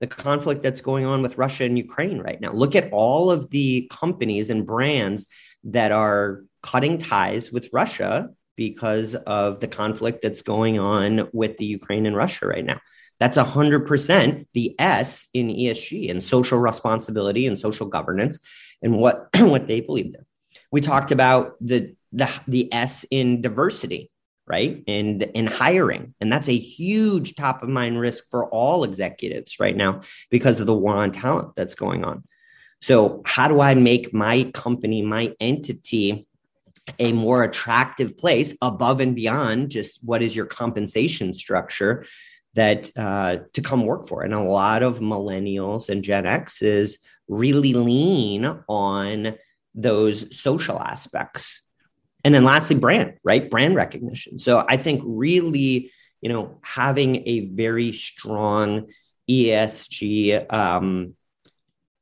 the 0.00 0.06
conflict 0.06 0.62
that's 0.62 0.80
going 0.80 1.04
on 1.04 1.22
with 1.22 1.38
Russia 1.38 1.64
and 1.64 1.78
Ukraine 1.78 2.18
right 2.18 2.40
now. 2.40 2.52
Look 2.52 2.74
at 2.74 2.92
all 2.92 3.30
of 3.30 3.50
the 3.50 3.88
companies 3.92 4.50
and 4.50 4.66
brands 4.66 5.28
that 5.64 5.92
are 5.92 6.42
cutting 6.62 6.98
ties 6.98 7.52
with 7.52 7.68
Russia 7.72 8.30
because 8.56 9.14
of 9.14 9.60
the 9.60 9.68
conflict 9.68 10.20
that's 10.22 10.42
going 10.42 10.78
on 10.78 11.28
with 11.32 11.56
the 11.56 11.66
Ukraine 11.66 12.06
and 12.06 12.16
Russia 12.16 12.46
right 12.46 12.64
now. 12.64 12.80
That's 13.22 13.38
100% 13.38 14.46
the 14.52 14.74
S 14.80 15.28
in 15.32 15.46
ESG 15.46 16.10
and 16.10 16.20
social 16.20 16.58
responsibility 16.58 17.46
and 17.46 17.56
social 17.56 17.86
governance 17.86 18.40
and 18.82 18.98
what, 18.98 19.28
what 19.36 19.68
they 19.68 19.80
believe 19.80 20.06
in. 20.06 20.26
We 20.72 20.80
talked 20.80 21.12
about 21.12 21.54
the, 21.60 21.94
the, 22.10 22.28
the 22.48 22.72
S 22.72 23.06
in 23.12 23.40
diversity, 23.40 24.10
right? 24.44 24.82
And 24.88 25.22
in 25.22 25.46
hiring. 25.46 26.16
And 26.20 26.32
that's 26.32 26.48
a 26.48 26.58
huge 26.58 27.36
top 27.36 27.62
of 27.62 27.68
mind 27.68 28.00
risk 28.00 28.28
for 28.28 28.48
all 28.48 28.82
executives 28.82 29.60
right 29.60 29.76
now 29.76 30.00
because 30.28 30.58
of 30.58 30.66
the 30.66 30.74
war 30.74 30.96
on 30.96 31.12
talent 31.12 31.54
that's 31.54 31.76
going 31.76 32.04
on. 32.04 32.24
So, 32.80 33.22
how 33.24 33.46
do 33.46 33.60
I 33.60 33.76
make 33.76 34.12
my 34.12 34.50
company, 34.52 35.00
my 35.00 35.32
entity, 35.38 36.26
a 36.98 37.12
more 37.12 37.44
attractive 37.44 38.18
place 38.18 38.56
above 38.60 38.98
and 38.98 39.14
beyond 39.14 39.70
just 39.70 40.00
what 40.02 40.22
is 40.22 40.34
your 40.34 40.46
compensation 40.46 41.34
structure 41.34 42.04
that 42.54 42.90
uh, 42.96 43.38
to 43.54 43.60
come 43.62 43.84
work 43.84 44.08
for? 44.08 44.22
And 44.22 44.34
a 44.34 44.42
lot 44.42 44.82
of 44.82 45.00
millennials 45.00 45.88
and 45.88 46.04
Gen 46.04 46.26
X's 46.26 46.98
really 47.28 47.74
lean 47.74 48.60
on 48.68 49.34
those 49.74 50.38
social 50.38 50.78
aspects. 50.80 51.68
And 52.24 52.34
then 52.34 52.44
lastly, 52.44 52.76
brand, 52.76 53.14
right? 53.24 53.50
Brand 53.50 53.74
recognition. 53.74 54.38
So 54.38 54.64
I 54.68 54.76
think 54.76 55.02
really, 55.04 55.90
you 56.20 56.28
know, 56.28 56.58
having 56.62 57.26
a 57.26 57.46
very 57.46 57.92
strong 57.92 58.88
ESG 59.28 60.52
um, 60.52 61.14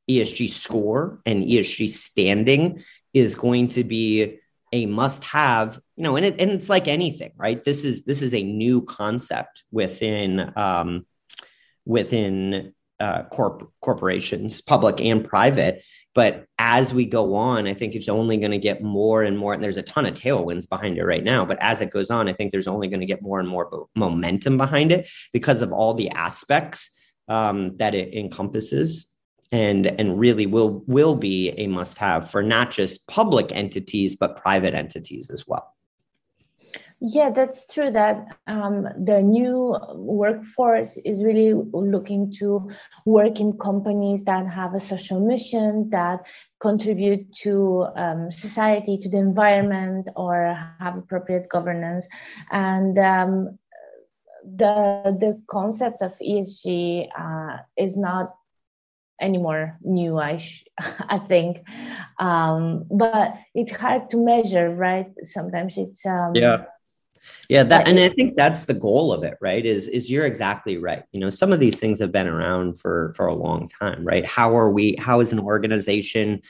ESG 0.09 0.49
score 0.49 1.21
and 1.25 1.43
ESG 1.43 1.89
standing 1.89 2.83
is 3.13 3.35
going 3.35 3.69
to 3.69 3.83
be 3.83 4.39
a 4.71 4.85
must 4.85 5.23
have 5.25 5.79
you 5.95 6.03
know 6.03 6.15
and, 6.15 6.25
it, 6.25 6.39
and 6.39 6.51
it's 6.51 6.69
like 6.69 6.87
anything 6.87 7.31
right? 7.37 7.63
This 7.63 7.85
is 7.85 8.03
this 8.03 8.21
is 8.21 8.33
a 8.33 8.43
new 8.43 8.81
concept 8.83 9.63
within 9.71 10.51
um, 10.55 11.05
within 11.85 12.73
uh, 12.99 13.23
corp- 13.23 13.71
corporations 13.81 14.61
public 14.61 15.01
and 15.01 15.23
private. 15.23 15.83
But 16.13 16.45
as 16.61 16.93
we 16.93 17.05
go 17.05 17.33
on 17.35 17.67
i 17.67 17.73
think 17.73 17.95
it's 17.95 18.07
only 18.07 18.37
going 18.37 18.51
to 18.51 18.57
get 18.57 18.83
more 18.83 19.23
and 19.23 19.37
more 19.37 19.53
and 19.53 19.63
there's 19.63 19.77
a 19.77 19.81
ton 19.81 20.05
of 20.05 20.13
tailwinds 20.13 20.69
behind 20.69 20.97
it 20.97 21.03
right 21.03 21.23
now 21.23 21.43
but 21.43 21.57
as 21.59 21.81
it 21.81 21.89
goes 21.89 22.11
on 22.11 22.29
i 22.29 22.33
think 22.33 22.51
there's 22.51 22.67
only 22.67 22.87
going 22.87 22.99
to 22.99 23.05
get 23.05 23.21
more 23.21 23.39
and 23.39 23.49
more 23.49 23.87
momentum 23.95 24.57
behind 24.57 24.91
it 24.91 25.09
because 25.33 25.61
of 25.61 25.73
all 25.73 25.95
the 25.95 26.09
aspects 26.11 26.91
um, 27.27 27.75
that 27.77 27.95
it 27.95 28.13
encompasses 28.13 29.10
and 29.51 29.87
and 29.99 30.19
really 30.19 30.45
will 30.45 30.83
will 30.87 31.15
be 31.15 31.49
a 31.57 31.67
must 31.67 31.97
have 31.97 32.29
for 32.29 32.41
not 32.41 32.71
just 32.71 33.05
public 33.07 33.51
entities 33.51 34.15
but 34.15 34.37
private 34.37 34.73
entities 34.73 35.29
as 35.29 35.47
well 35.47 35.75
yeah, 37.03 37.31
that's 37.31 37.65
true. 37.73 37.89
That 37.89 38.27
um, 38.45 38.87
the 38.95 39.23
new 39.23 39.75
workforce 39.95 40.97
is 41.03 41.23
really 41.23 41.51
looking 41.73 42.31
to 42.33 42.69
work 43.07 43.39
in 43.39 43.57
companies 43.57 44.23
that 44.25 44.47
have 44.47 44.75
a 44.75 44.79
social 44.79 45.19
mission 45.19 45.89
that 45.89 46.27
contribute 46.59 47.33
to 47.37 47.87
um, 47.95 48.29
society, 48.29 48.99
to 48.99 49.09
the 49.09 49.17
environment, 49.17 50.09
or 50.15 50.55
have 50.79 50.95
appropriate 50.95 51.49
governance. 51.49 52.07
And 52.51 52.95
um, 52.99 53.57
the 54.43 55.17
the 55.19 55.41
concept 55.49 56.03
of 56.03 56.13
ESG 56.19 57.09
uh, 57.17 57.57
is 57.77 57.97
not 57.97 58.35
anymore 59.21 59.77
new 59.81 60.17
i 60.17 60.37
sh- 60.37 60.65
i 60.79 61.19
think. 61.19 61.63
Um 62.19 62.85
but 62.89 63.35
it's 63.53 63.75
hard 63.75 64.09
to 64.11 64.17
measure 64.17 64.69
right? 64.73 65.07
Sometimes 65.23 65.77
it's 65.77 66.05
um 66.05 66.35
yeah. 66.35 66.65
Yeah 67.49 67.63
that 67.63 67.87
and 67.87 67.99
i 67.99 68.09
think 68.09 68.35
that's 68.35 68.65
the 68.65 68.73
goal 68.73 69.13
of 69.13 69.23
it 69.23 69.37
right 69.41 69.63
is 69.65 69.87
is 69.87 70.09
you're 70.09 70.25
exactly 70.25 70.77
right. 70.77 71.03
You 71.11 71.19
know 71.19 71.29
some 71.29 71.53
of 71.53 71.59
these 71.59 71.79
things 71.79 71.99
have 71.99 72.11
been 72.11 72.27
around 72.27 72.79
for 72.79 73.13
for 73.15 73.27
a 73.27 73.35
long 73.35 73.69
time 73.69 74.03
right? 74.03 74.25
How 74.25 74.57
are 74.57 74.71
we 74.71 74.95
how 74.99 75.19
is 75.19 75.31
an 75.31 75.39
organization 75.39 76.41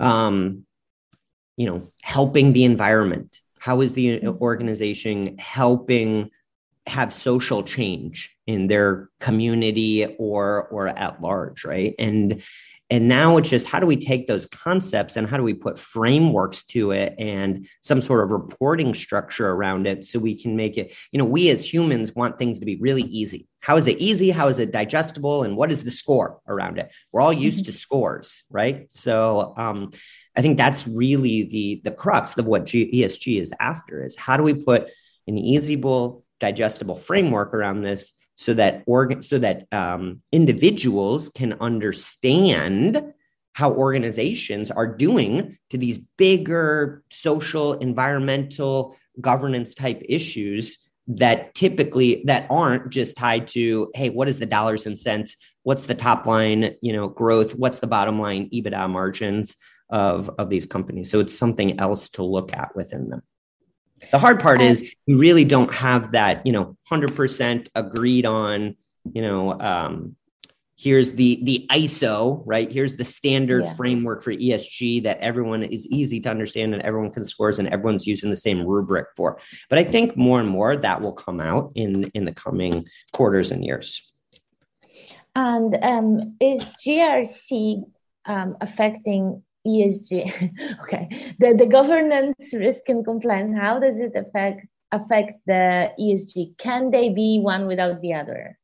um 0.00 0.66
you 1.56 1.66
know 1.66 1.82
helping 2.02 2.52
the 2.52 2.64
environment? 2.64 3.40
How 3.58 3.80
is 3.80 3.94
the 3.94 4.18
mm-hmm. 4.18 4.42
organization 4.42 5.36
helping 5.38 6.30
have 6.86 7.12
social 7.12 7.62
change 7.62 8.34
in 8.46 8.66
their 8.66 9.08
community 9.20 10.04
or 10.18 10.66
or 10.68 10.88
at 10.88 11.22
large 11.22 11.64
right 11.64 11.94
and 11.98 12.42
and 12.92 13.08
now 13.08 13.38
it's 13.38 13.48
just 13.48 13.66
how 13.66 13.80
do 13.80 13.86
we 13.86 13.96
take 13.96 14.26
those 14.26 14.44
concepts 14.44 15.16
and 15.16 15.26
how 15.26 15.38
do 15.38 15.42
we 15.42 15.54
put 15.54 15.78
frameworks 15.78 16.62
to 16.64 16.90
it 16.90 17.14
and 17.18 17.66
some 17.80 18.02
sort 18.02 18.22
of 18.22 18.30
reporting 18.30 18.92
structure 18.92 19.48
around 19.48 19.86
it 19.86 20.04
so 20.04 20.18
we 20.18 20.38
can 20.38 20.56
make 20.56 20.76
it, 20.76 20.94
you 21.10 21.18
know, 21.18 21.24
we 21.24 21.48
as 21.48 21.64
humans 21.64 22.14
want 22.14 22.38
things 22.38 22.60
to 22.60 22.66
be 22.66 22.76
really 22.76 23.04
easy. 23.04 23.48
How 23.60 23.78
is 23.78 23.86
it 23.86 23.96
easy? 23.96 24.30
How 24.30 24.48
is 24.48 24.58
it 24.58 24.72
digestible? 24.72 25.42
And 25.42 25.56
what 25.56 25.72
is 25.72 25.84
the 25.84 25.90
score 25.90 26.40
around 26.46 26.78
it? 26.78 26.90
We're 27.12 27.22
all 27.22 27.32
used 27.32 27.60
mm-hmm. 27.60 27.72
to 27.72 27.78
scores, 27.78 28.42
right? 28.50 28.90
So 28.92 29.54
um, 29.56 29.92
I 30.36 30.42
think 30.42 30.58
that's 30.58 30.86
really 30.86 31.44
the 31.44 31.80
the 31.84 31.92
crux 31.92 32.36
of 32.36 32.44
what 32.44 32.66
G- 32.66 32.92
ESG 32.92 33.40
is 33.40 33.54
after 33.58 34.04
is 34.04 34.18
how 34.18 34.36
do 34.36 34.42
we 34.42 34.52
put 34.52 34.90
an 35.26 35.36
easyable, 35.36 36.21
digestible 36.42 36.96
framework 36.96 37.54
around 37.54 37.82
this 37.82 38.14
so 38.34 38.52
that 38.52 38.82
organ 38.86 39.22
so 39.22 39.38
that 39.38 39.66
um, 39.72 40.20
individuals 40.32 41.28
can 41.28 41.52
understand 41.60 43.14
how 43.52 43.70
organizations 43.72 44.70
are 44.70 44.86
doing 44.86 45.56
to 45.70 45.78
these 45.78 45.98
bigger 46.18 47.04
social 47.10 47.74
environmental 47.74 48.96
governance 49.20 49.74
type 49.74 50.02
issues 50.08 50.88
that 51.06 51.54
typically 51.54 52.22
that 52.26 52.46
aren't 52.50 52.90
just 52.90 53.16
tied 53.16 53.46
to 53.46 53.90
hey 53.94 54.08
what 54.10 54.28
is 54.28 54.38
the 54.40 54.46
dollars 54.46 54.86
and 54.86 54.98
cents? 54.98 55.36
What's 55.62 55.86
the 55.86 55.94
top 55.94 56.26
line 56.26 56.74
you 56.82 56.92
know 56.92 57.08
growth? 57.08 57.54
What's 57.54 57.78
the 57.78 57.86
bottom 57.86 58.18
line 58.18 58.50
ebitda 58.50 58.90
margins 58.90 59.56
of 59.90 60.28
of 60.38 60.50
these 60.50 60.66
companies? 60.66 61.08
So 61.08 61.20
it's 61.20 61.38
something 61.38 61.78
else 61.78 62.08
to 62.10 62.24
look 62.24 62.52
at 62.52 62.74
within 62.74 63.10
them 63.10 63.22
the 64.10 64.18
hard 64.18 64.40
part 64.40 64.60
is 64.60 64.94
you 65.06 65.18
really 65.18 65.44
don't 65.44 65.72
have 65.72 66.12
that, 66.12 66.46
you 66.46 66.52
know, 66.52 66.76
100% 66.90 67.68
agreed 67.74 68.26
on, 68.26 68.76
you 69.12 69.22
know, 69.22 69.58
um, 69.60 70.16
here's 70.82 71.12
the 71.12 71.40
the 71.44 71.66
ISO, 71.70 72.42
right? 72.44 72.70
Here's 72.70 72.96
the 72.96 73.04
standard 73.04 73.64
yeah. 73.64 73.74
framework 73.74 74.24
for 74.24 74.32
ESG 74.32 75.04
that 75.04 75.18
everyone 75.20 75.62
is 75.62 75.88
easy 75.88 76.20
to 76.20 76.28
understand 76.28 76.74
and 76.74 76.82
everyone 76.82 77.10
can 77.10 77.24
scores 77.24 77.58
and 77.58 77.68
everyone's 77.68 78.06
using 78.06 78.30
the 78.30 78.36
same 78.36 78.66
rubric 78.66 79.06
for. 79.16 79.38
But 79.70 79.78
I 79.78 79.84
think 79.84 80.16
more 80.16 80.40
and 80.40 80.48
more 80.48 80.76
that 80.76 81.00
will 81.00 81.12
come 81.12 81.40
out 81.40 81.72
in 81.74 82.04
in 82.14 82.24
the 82.24 82.34
coming 82.34 82.86
quarters 83.12 83.50
and 83.50 83.64
years. 83.64 84.12
And 85.34 85.78
um, 85.82 86.36
is 86.40 86.66
GRC 86.86 87.84
um, 88.26 88.56
affecting 88.60 89.42
ESG. 89.66 90.80
okay, 90.82 91.34
the, 91.38 91.54
the 91.54 91.66
governance, 91.66 92.52
risk, 92.52 92.88
and 92.88 93.04
compliance. 93.04 93.56
How 93.56 93.78
does 93.78 94.00
it 94.00 94.12
affect 94.14 94.66
affect 94.90 95.40
the 95.46 95.90
ESG? 95.98 96.58
Can 96.58 96.90
they 96.90 97.08
be 97.08 97.40
one 97.40 97.66
without 97.66 98.00
the 98.00 98.14
other? 98.14 98.58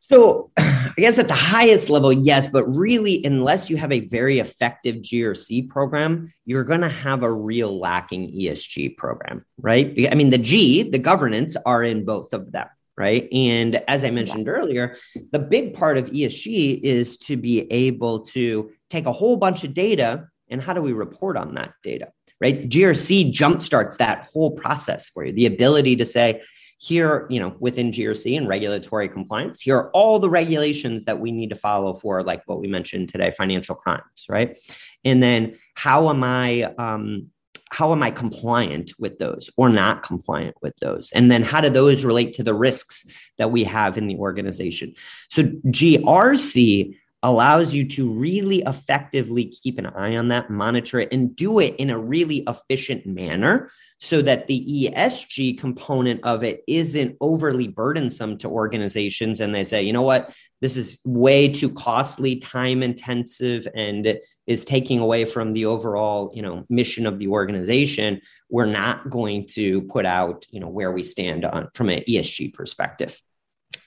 So, 0.00 0.50
I 0.58 0.94
guess 0.96 1.18
at 1.18 1.28
the 1.28 1.34
highest 1.34 1.90
level, 1.90 2.12
yes, 2.12 2.48
but 2.48 2.64
really, 2.64 3.24
unless 3.24 3.70
you 3.70 3.76
have 3.76 3.92
a 3.92 4.00
very 4.00 4.40
effective 4.40 4.96
GRC 4.96 5.68
program, 5.68 6.32
you're 6.44 6.64
going 6.64 6.80
to 6.80 6.88
have 6.88 7.22
a 7.22 7.32
real 7.32 7.78
lacking 7.78 8.30
ESG 8.30 8.96
program, 8.96 9.44
right? 9.58 10.08
I 10.10 10.14
mean, 10.14 10.30
the 10.30 10.38
G, 10.38 10.82
the 10.82 10.98
governance, 10.98 11.56
are 11.64 11.82
in 11.82 12.04
both 12.04 12.32
of 12.32 12.52
them 12.52 12.68
right? 12.96 13.28
And 13.32 13.76
as 13.88 14.04
I 14.04 14.10
mentioned 14.10 14.48
earlier, 14.48 14.96
the 15.30 15.38
big 15.38 15.74
part 15.74 15.96
of 15.96 16.10
ESG 16.10 16.80
is 16.82 17.16
to 17.18 17.36
be 17.36 17.70
able 17.72 18.20
to 18.26 18.70
take 18.90 19.06
a 19.06 19.12
whole 19.12 19.36
bunch 19.36 19.64
of 19.64 19.74
data 19.74 20.26
and 20.50 20.62
how 20.62 20.74
do 20.74 20.82
we 20.82 20.92
report 20.92 21.36
on 21.36 21.54
that 21.54 21.72
data, 21.82 22.12
right? 22.40 22.68
GRC 22.68 23.32
jumpstarts 23.32 23.96
that 23.96 24.26
whole 24.32 24.50
process 24.50 25.08
for 25.08 25.24
you. 25.24 25.32
The 25.32 25.46
ability 25.46 25.96
to 25.96 26.06
say, 26.06 26.42
here, 26.78 27.28
you 27.30 27.38
know, 27.38 27.54
within 27.60 27.92
GRC 27.92 28.36
and 28.36 28.48
regulatory 28.48 29.08
compliance, 29.08 29.60
here 29.60 29.76
are 29.76 29.90
all 29.92 30.18
the 30.18 30.28
regulations 30.28 31.04
that 31.04 31.20
we 31.20 31.30
need 31.30 31.50
to 31.50 31.56
follow 31.56 31.94
for, 31.94 32.24
like 32.24 32.42
what 32.46 32.60
we 32.60 32.66
mentioned 32.66 33.08
today, 33.08 33.30
financial 33.30 33.76
crimes, 33.76 34.26
right? 34.28 34.58
And 35.04 35.22
then 35.22 35.56
how 35.74 36.10
am 36.10 36.24
I 36.24 36.74
um, 36.78 37.30
how 37.72 37.90
am 37.92 38.02
I 38.02 38.10
compliant 38.10 38.92
with 38.98 39.18
those 39.18 39.50
or 39.56 39.70
not 39.70 40.02
compliant 40.02 40.56
with 40.60 40.76
those? 40.80 41.10
And 41.12 41.30
then 41.30 41.42
how 41.42 41.62
do 41.62 41.70
those 41.70 42.04
relate 42.04 42.34
to 42.34 42.42
the 42.42 42.54
risks 42.54 43.06
that 43.38 43.50
we 43.50 43.64
have 43.64 43.96
in 43.96 44.08
the 44.08 44.16
organization? 44.16 44.92
So 45.30 45.44
GRC 45.44 46.98
allows 47.22 47.72
you 47.72 47.88
to 47.88 48.12
really 48.12 48.62
effectively 48.66 49.46
keep 49.46 49.78
an 49.78 49.86
eye 49.86 50.16
on 50.16 50.28
that, 50.28 50.50
monitor 50.50 51.00
it, 51.00 51.12
and 51.12 51.34
do 51.34 51.60
it 51.60 51.74
in 51.76 51.88
a 51.88 51.98
really 51.98 52.44
efficient 52.46 53.06
manner 53.06 53.70
so 53.98 54.20
that 54.20 54.48
the 54.48 54.90
ESG 54.92 55.58
component 55.58 56.22
of 56.24 56.42
it 56.42 56.64
isn't 56.66 57.16
overly 57.20 57.68
burdensome 57.68 58.36
to 58.36 58.48
organizations. 58.48 59.40
And 59.40 59.54
they 59.54 59.64
say, 59.64 59.82
you 59.82 59.92
know 59.92 60.02
what, 60.02 60.34
this 60.62 60.76
is 60.76 61.00
way 61.04 61.48
too 61.48 61.68
costly, 61.70 62.36
time 62.36 62.84
intensive, 62.84 63.66
and 63.74 64.16
is 64.46 64.64
taking 64.64 65.00
away 65.00 65.24
from 65.24 65.52
the 65.52 65.66
overall, 65.66 66.30
you 66.34 66.40
know, 66.40 66.64
mission 66.68 67.04
of 67.04 67.18
the 67.18 67.26
organization. 67.26 68.20
We're 68.48 68.66
not 68.66 69.10
going 69.10 69.48
to 69.48 69.82
put 69.82 70.06
out, 70.06 70.46
you 70.50 70.60
know, 70.60 70.68
where 70.68 70.92
we 70.92 71.02
stand 71.02 71.44
on 71.44 71.68
from 71.74 71.88
an 71.88 72.04
ESG 72.08 72.54
perspective. 72.54 73.20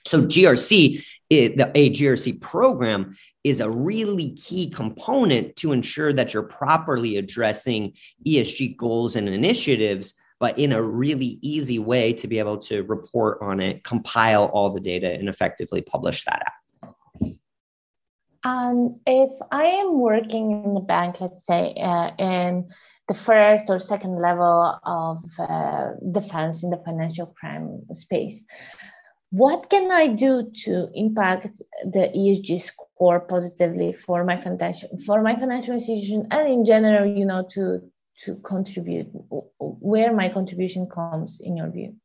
So 0.06 0.22
GRC, 0.22 1.02
it, 1.30 1.56
the, 1.56 1.72
a 1.74 1.90
GRC 1.90 2.42
program 2.42 3.16
is 3.42 3.60
a 3.60 3.70
really 3.70 4.32
key 4.32 4.68
component 4.68 5.56
to 5.56 5.72
ensure 5.72 6.12
that 6.12 6.34
you're 6.34 6.42
properly 6.42 7.16
addressing 7.16 7.94
ESG 8.26 8.76
goals 8.76 9.16
and 9.16 9.30
initiatives, 9.30 10.12
but 10.40 10.58
in 10.58 10.72
a 10.72 10.82
really 10.82 11.38
easy 11.40 11.78
way 11.78 12.12
to 12.12 12.28
be 12.28 12.38
able 12.38 12.58
to 12.58 12.82
report 12.82 13.38
on 13.40 13.60
it, 13.60 13.82
compile 13.82 14.44
all 14.44 14.68
the 14.68 14.80
data, 14.80 15.10
and 15.10 15.30
effectively 15.30 15.80
publish 15.80 16.22
that 16.26 16.42
out. 16.46 16.55
Um, 18.46 19.00
if 19.08 19.32
I 19.50 19.64
am 19.64 19.98
working 19.98 20.52
in 20.52 20.74
the 20.74 20.80
bank, 20.80 21.20
let's 21.20 21.44
say, 21.44 21.74
uh, 21.82 22.12
in 22.16 22.68
the 23.08 23.14
first 23.14 23.64
or 23.68 23.80
second 23.80 24.22
level 24.22 24.78
of 24.84 25.24
uh, 25.36 25.94
defense 26.12 26.62
in 26.62 26.70
the 26.70 26.80
financial 26.84 27.26
crime 27.26 27.82
space, 27.92 28.44
what 29.30 29.68
can 29.68 29.90
I 29.90 30.06
do 30.06 30.48
to 30.64 30.88
impact 30.94 31.60
the 31.82 32.08
ESG 32.16 32.60
score 32.60 33.18
positively 33.18 33.92
for 33.92 34.22
my 34.22 34.36
financial 34.36 34.90
for 35.04 35.22
my 35.22 35.34
financial 35.34 35.74
institution 35.74 36.28
and 36.30 36.48
in 36.48 36.64
general, 36.64 37.04
you 37.04 37.26
know, 37.26 37.44
to 37.50 37.80
to 38.26 38.36
contribute 38.36 39.08
where 39.58 40.14
my 40.14 40.28
contribution 40.28 40.86
comes 40.86 41.40
in 41.40 41.56
your 41.56 41.68
view? 41.68 41.96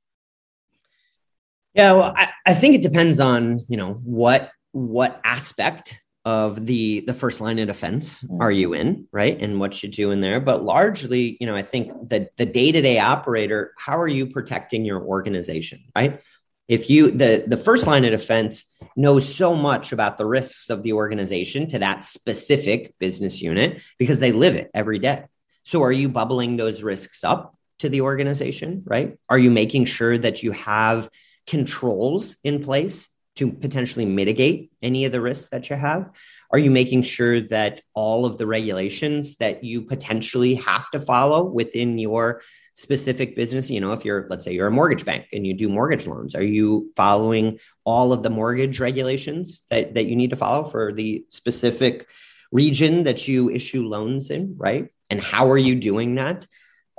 Yeah, 1.76 1.94
well, 1.94 2.14
I, 2.18 2.30
I 2.48 2.56
think 2.56 2.74
it 2.74 2.82
depends 2.82 3.20
on 3.20 3.60
you 3.70 3.78
know 3.78 3.94
what 4.04 4.50
what 4.72 5.22
aspect 5.24 6.02
of 6.24 6.66
the 6.66 7.02
the 7.02 7.14
first 7.14 7.42
line 7.42 7.58
of 7.60 7.68
defense 7.68 8.22
mm-hmm. 8.22 8.42
are 8.42 8.52
you 8.52 8.74
in 8.74 9.08
right? 9.12 9.42
And 9.42 9.60
what 9.60 9.82
you 9.82 9.90
do 9.90 10.12
in 10.12 10.22
there. 10.22 10.40
But 10.40 10.64
largely 10.64 11.38
you 11.40 11.48
know 11.48 11.56
i 11.56 11.62
think 11.62 12.10
that 12.10 12.36
the 12.38 12.46
day-to-day 12.46 13.00
operator 13.00 13.74
how 13.78 14.00
are 14.00 14.08
you 14.08 14.28
protecting 14.28 14.86
your 14.86 15.02
organization 15.02 15.84
right? 15.96 16.22
If 16.68 16.90
you 16.90 17.12
the 17.12 17.44
the 17.48 17.58
first 17.58 17.88
line 17.88 18.06
of 18.06 18.12
defense 18.12 18.72
knows 18.96 19.34
so 19.34 19.56
much 19.56 19.92
about 19.92 20.18
the 20.18 20.26
risks 20.26 20.70
of 20.70 20.84
the 20.84 20.94
organization 20.94 21.68
to 21.68 21.80
that 21.80 22.06
specific 22.06 22.94
business 23.00 23.42
unit 23.42 23.82
because 23.98 24.20
they 24.20 24.32
live 24.32 24.56
it 24.56 24.70
every 24.74 25.00
day. 25.00 25.26
So 25.64 25.84
are 25.84 25.92
you 25.92 26.08
bubbling 26.10 26.58
those 26.58 26.84
risks 26.84 27.24
up 27.24 27.56
to 27.80 27.90
the 27.90 28.02
organization 28.02 28.84
right? 28.86 29.18
Are 29.28 29.40
you 29.40 29.50
making 29.50 29.86
sure 29.86 30.18
that 30.18 30.44
you 30.44 30.52
have 30.52 31.10
controls 31.48 32.38
in 32.44 32.64
place 32.64 33.10
to 33.36 33.52
potentially 33.52 34.06
mitigate 34.06 34.72
any 34.82 35.06
of 35.06 35.12
the 35.12 35.22
risks 35.22 35.50
that 35.50 35.70
you 35.70 35.76
have? 35.76 36.10
Are 36.52 36.60
you 36.60 36.70
making 36.70 37.04
sure 37.04 37.42
that 37.48 37.82
all 37.94 38.26
of 38.26 38.38
the 38.38 38.46
regulations 38.46 39.38
that 39.38 39.64
you 39.64 39.84
potentially 39.84 40.56
have 40.56 40.90
to 40.92 41.00
follow 41.00 41.44
within 41.44 41.98
your 41.98 42.42
specific 42.74 43.36
business, 43.36 43.70
you 43.70 43.80
know, 43.80 43.94
if 43.94 44.04
you're, 44.06 44.28
let's 44.30 44.46
say 44.46 44.54
you're 44.54 44.68
a 44.68 44.72
mortgage 44.72 45.06
bank 45.06 45.28
and 45.34 45.46
you 45.46 45.54
do 45.54 45.70
mortgage 45.70 46.08
loans, 46.08 46.36
are 46.36 46.44
you 46.44 46.92
following 46.96 47.60
all 47.84 48.12
of 48.14 48.24
the 48.24 48.30
mortgage 48.30 48.80
regulations 48.80 49.66
that, 49.70 49.94
that 49.94 50.08
you 50.08 50.16
need 50.16 50.32
to 50.32 50.36
follow 50.36 50.64
for 50.64 50.92
the 50.92 51.26
specific 51.30 52.08
region 52.52 53.04
that 53.04 53.28
you 53.28 53.50
issue 53.50 53.84
loans 53.84 54.30
in, 54.30 54.56
right? 54.58 54.90
And 55.10 55.22
how 55.22 55.50
are 55.52 55.58
you 55.58 55.76
doing 55.76 56.16
that? 56.16 56.48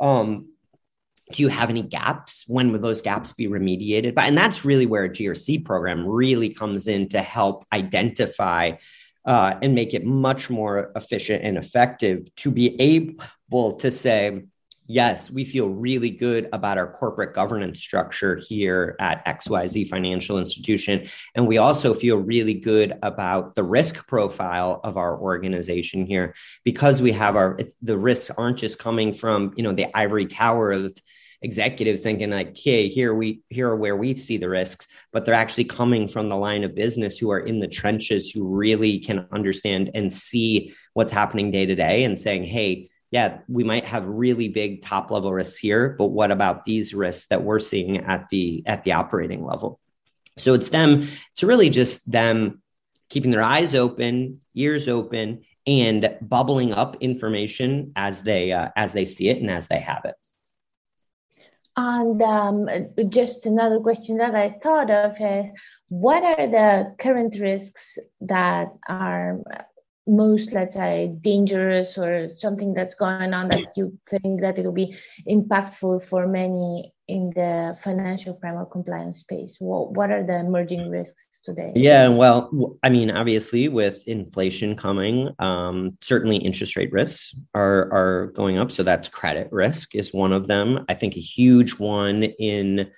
Um, 0.01 0.52
do 1.33 1.43
you 1.43 1.49
have 1.49 1.71
any 1.71 1.83
gaps? 1.83 2.45
When 2.47 2.73
would 2.73 2.83
those 2.83 3.03
gaps 3.03 3.33
be 3.33 3.47
remediated? 3.49 4.15
But 4.15 4.25
and 4.25 4.37
that's 4.37 4.65
really 4.65 4.87
where 4.87 5.05
a 5.05 5.11
GRC 5.11 5.65
program 5.65 6.07
really 6.07 6.49
comes 6.49 6.89
in 6.89 7.09
to 7.11 7.21
help 7.21 7.67
identify 7.73 8.73
uh, 9.25 9.57
and 9.63 9.75
make 9.75 9.95
it 9.95 10.05
much 10.05 10.51
more 10.51 10.93
efficient 10.97 11.45
and 11.45 11.57
effective 11.57 12.35
to 12.37 12.51
be 12.51 12.81
able 12.81 13.75
to 13.75 13.91
say, 13.91 14.43
yes, 14.87 15.31
we 15.31 15.45
feel 15.45 15.69
really 15.69 16.11
good 16.11 16.49
about 16.53 16.77
our 16.77 16.91
corporate 16.91 17.35
governance 17.35 17.81
structure 17.81 18.41
here 18.49 18.97
at 19.01 19.25
XYZ 19.27 19.89
Financial 19.89 20.39
Institution. 20.39 21.07
And 21.35 21.47
we 21.47 21.59
also 21.59 21.95
feel 21.95 22.19
really 22.19 22.55
good 22.55 22.99
about 23.03 23.55
the 23.55 23.63
risk 23.63 24.07
profile 24.07 24.81
of 24.85 24.97
our 24.97 25.17
organization 25.19 26.05
here 26.05 26.35
because 26.65 27.01
we 27.01 27.13
have 27.13 27.37
our, 27.37 27.59
the 27.81 27.97
risks 27.97 28.31
aren't 28.31 28.59
just 28.59 28.79
coming 28.79 29.15
from, 29.15 29.55
you 29.57 29.63
know, 29.63 29.73
the 29.73 29.87
ivory 29.97 30.27
tower 30.27 30.73
of, 30.73 30.99
executives 31.43 32.03
thinking 32.03 32.31
like, 32.31 32.51
okay, 32.51 32.89
here 32.89 33.15
we 33.15 33.43
here 33.51 33.69
are 33.69 33.77
where 33.77 33.97
we 33.97 34.15
see 34.15 34.37
the 34.37 34.49
risks, 34.49 34.89
but 35.13 35.25
they're 35.25 35.35
actually 35.35 35.65
coming 35.65 36.09
from 36.09 36.29
the 36.29 36.37
line 36.37 36.65
of 36.65 36.75
business 36.75 37.19
who 37.19 37.31
are 37.31 37.41
in 37.41 37.59
the 37.59 37.69
trenches 37.69 38.31
who 38.31 38.47
really 38.47 38.99
can 39.01 39.27
understand 39.33 39.91
and 39.95 40.13
see 40.13 40.75
what's 40.95 41.11
happening 41.11 41.51
day 41.51 41.67
to 41.67 41.75
day 41.75 42.05
and 42.05 42.19
saying, 42.19 42.45
hey, 42.45 42.91
yeah, 43.11 43.39
we 43.49 43.63
might 43.63 43.85
have 43.87 44.07
really 44.07 44.49
big 44.49 44.83
top 44.83 45.11
level 45.11 45.33
risks 45.33 45.59
here, 45.59 45.95
but 45.99 46.07
what 46.07 46.31
about 46.31 46.65
these 46.65 46.95
risks 46.95 47.27
that 47.27 47.43
we're 47.43 47.61
seeing 47.61 47.99
at 47.99 48.29
the 48.31 48.63
at 48.65 48.85
the 48.85 48.93
operating 48.93 49.45
level? 49.45 49.79
So 50.39 50.55
it's 50.55 50.71
them, 50.71 51.07
it's 51.33 51.43
really 51.43 51.69
just 51.69 52.11
them 52.11 52.63
keeping 53.11 53.31
their 53.31 53.43
eyes 53.43 53.75
open, 53.75 54.41
ears 54.55 54.89
open, 54.89 55.43
and 55.67 56.17
bubbling 56.23 56.73
up 56.73 56.97
information 57.01 57.93
as 57.97 58.23
they 58.23 58.53
uh, 58.53 58.71
as 58.77 58.95
they 58.95 59.05
see 59.05 59.29
it 59.29 59.39
and 59.39 59.51
as 59.51 59.69
they 59.69 59.79
have 59.79 60.05
it. 60.05 60.15
And 61.77 62.21
um, 62.21 62.69
just 63.09 63.47
another 63.47 63.81
question 63.81 64.19
that 64.19 64.35
I 64.35 64.59
thought 64.63 64.91
of 64.91 65.19
is 65.21 65.47
what 65.89 66.23
are 66.23 66.47
the 66.47 66.95
current 66.99 67.39
risks 67.41 67.99
that 68.21 68.69
are 68.89 69.41
most, 70.07 70.53
let's 70.53 70.75
say, 70.75 71.15
dangerous 71.21 71.97
or 71.97 72.29
something 72.29 72.75
that's 72.75 72.95
going 72.95 73.33
on 73.33 73.49
that 73.49 73.77
you 73.77 73.99
think 74.09 74.41
that 74.41 74.59
it 74.59 74.65
will 74.65 74.73
be 74.73 74.97
impactful 75.29 76.03
for 76.05 76.27
many 76.27 76.93
in 77.09 77.31
the 77.35 77.77
financial 77.81 78.35
crime 78.35 78.57
or 78.57 78.67
compliance 78.67 79.19
space? 79.19 79.57
What, 79.61 79.93
what 79.93 80.11
are 80.11 80.25
the 80.25 80.41
emerging 80.41 80.91
risks 80.91 81.41
today? 81.45 81.73
Yeah, 81.75 82.09
well, 82.09 82.77
I 82.83 82.91
mean, 82.91 83.11
obviously, 83.11 83.69
with 83.69 84.07
inflation 84.09 84.77
coming, 84.77 85.31
um, 85.39 85.97
certainly 86.01 86.37
interest 86.39 86.77
rate 86.77 86.93
risks 86.93 87.35
are 87.55 87.93
are 87.93 88.33
going 88.35 88.59
up. 88.59 88.73
So 88.73 88.83
that's 88.83 89.09
credit 89.09 89.49
risk 89.53 89.95
is 89.95 90.13
one 90.13 90.33
of 90.33 90.49
them. 90.49 90.85
I 90.89 90.95
think 90.95 91.17
a 91.17 91.21
huge 91.21 91.73
one 91.79 92.25
in 92.25 92.91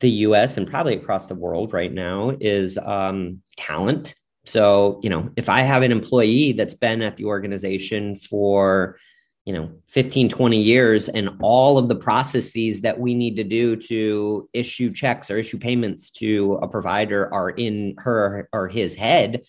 the 0.00 0.10
U.S. 0.26 0.56
and 0.56 0.68
probably 0.68 0.96
across 0.96 1.28
the 1.28 1.34
world 1.34 1.72
right 1.72 1.92
now 1.92 2.36
is 2.40 2.76
um, 2.78 3.40
talent. 3.56 4.14
So 4.44 5.00
you 5.02 5.10
know, 5.10 5.30
if 5.36 5.48
I 5.48 5.60
have 5.60 5.82
an 5.82 5.92
employee 5.92 6.52
that's 6.52 6.74
been 6.74 7.02
at 7.02 7.16
the 7.16 7.26
organization 7.26 8.16
for 8.16 8.98
you 9.44 9.52
know 9.52 9.70
15 9.88 10.28
20 10.28 10.60
years 10.60 11.08
and 11.08 11.30
all 11.40 11.76
of 11.78 11.88
the 11.88 11.96
processes 11.96 12.80
that 12.82 12.98
we 12.98 13.14
need 13.14 13.36
to 13.36 13.44
do 13.44 13.76
to 13.76 14.48
issue 14.52 14.92
checks 14.92 15.30
or 15.30 15.38
issue 15.38 15.58
payments 15.58 16.10
to 16.10 16.54
a 16.62 16.68
provider 16.68 17.32
are 17.34 17.50
in 17.50 17.94
her 17.98 18.48
or 18.52 18.68
his 18.68 18.94
head 18.94 19.42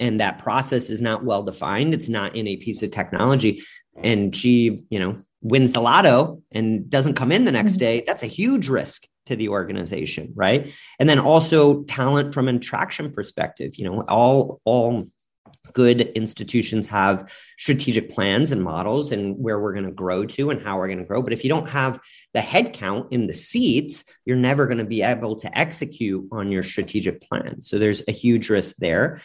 and 0.00 0.20
that 0.20 0.38
process 0.38 0.90
is 0.90 1.00
not 1.00 1.24
well 1.24 1.42
defined 1.42 1.94
it's 1.94 2.10
not 2.10 2.36
in 2.36 2.46
a 2.46 2.56
piece 2.56 2.82
of 2.82 2.90
technology 2.90 3.62
and 4.02 4.36
she 4.36 4.84
you 4.90 4.98
know 4.98 5.18
wins 5.40 5.72
the 5.72 5.80
lotto 5.80 6.42
and 6.52 6.90
doesn't 6.90 7.14
come 7.14 7.32
in 7.32 7.44
the 7.44 7.52
next 7.52 7.74
mm-hmm. 7.74 7.80
day 7.80 8.04
that's 8.06 8.22
a 8.22 8.26
huge 8.26 8.68
risk 8.68 9.06
to 9.28 9.36
the 9.36 9.48
organization 9.48 10.32
right 10.34 10.72
and 10.98 11.08
then 11.08 11.18
also 11.18 11.82
talent 11.84 12.34
from 12.34 12.48
an 12.48 12.56
attraction 12.56 13.12
perspective 13.12 13.76
you 13.76 13.84
know 13.84 14.02
all 14.02 14.60
all 14.64 15.06
good 15.72 16.00
institutions 16.00 16.86
have 16.86 17.32
strategic 17.58 18.10
plans 18.10 18.52
and 18.52 18.62
models 18.62 19.12
and 19.12 19.36
where 19.38 19.60
we're 19.60 19.72
going 19.72 19.84
to 19.84 19.92
grow 19.92 20.24
to 20.24 20.50
and 20.50 20.62
how 20.62 20.78
we're 20.78 20.86
going 20.86 20.98
to 20.98 21.04
grow. 21.04 21.22
But 21.22 21.32
if 21.32 21.44
you 21.44 21.50
don't 21.50 21.68
have 21.68 22.00
the 22.34 22.40
headcount 22.40 23.08
in 23.12 23.26
the 23.26 23.32
seats, 23.32 24.04
you're 24.24 24.36
never 24.36 24.66
going 24.66 24.78
to 24.78 24.84
be 24.84 25.02
able 25.02 25.36
to 25.36 25.58
execute 25.58 26.26
on 26.32 26.50
your 26.50 26.62
strategic 26.62 27.20
plan. 27.20 27.62
So 27.62 27.78
there's 27.78 28.02
a 28.08 28.12
huge 28.12 28.48
risk 28.48 28.76
there. 28.76 29.20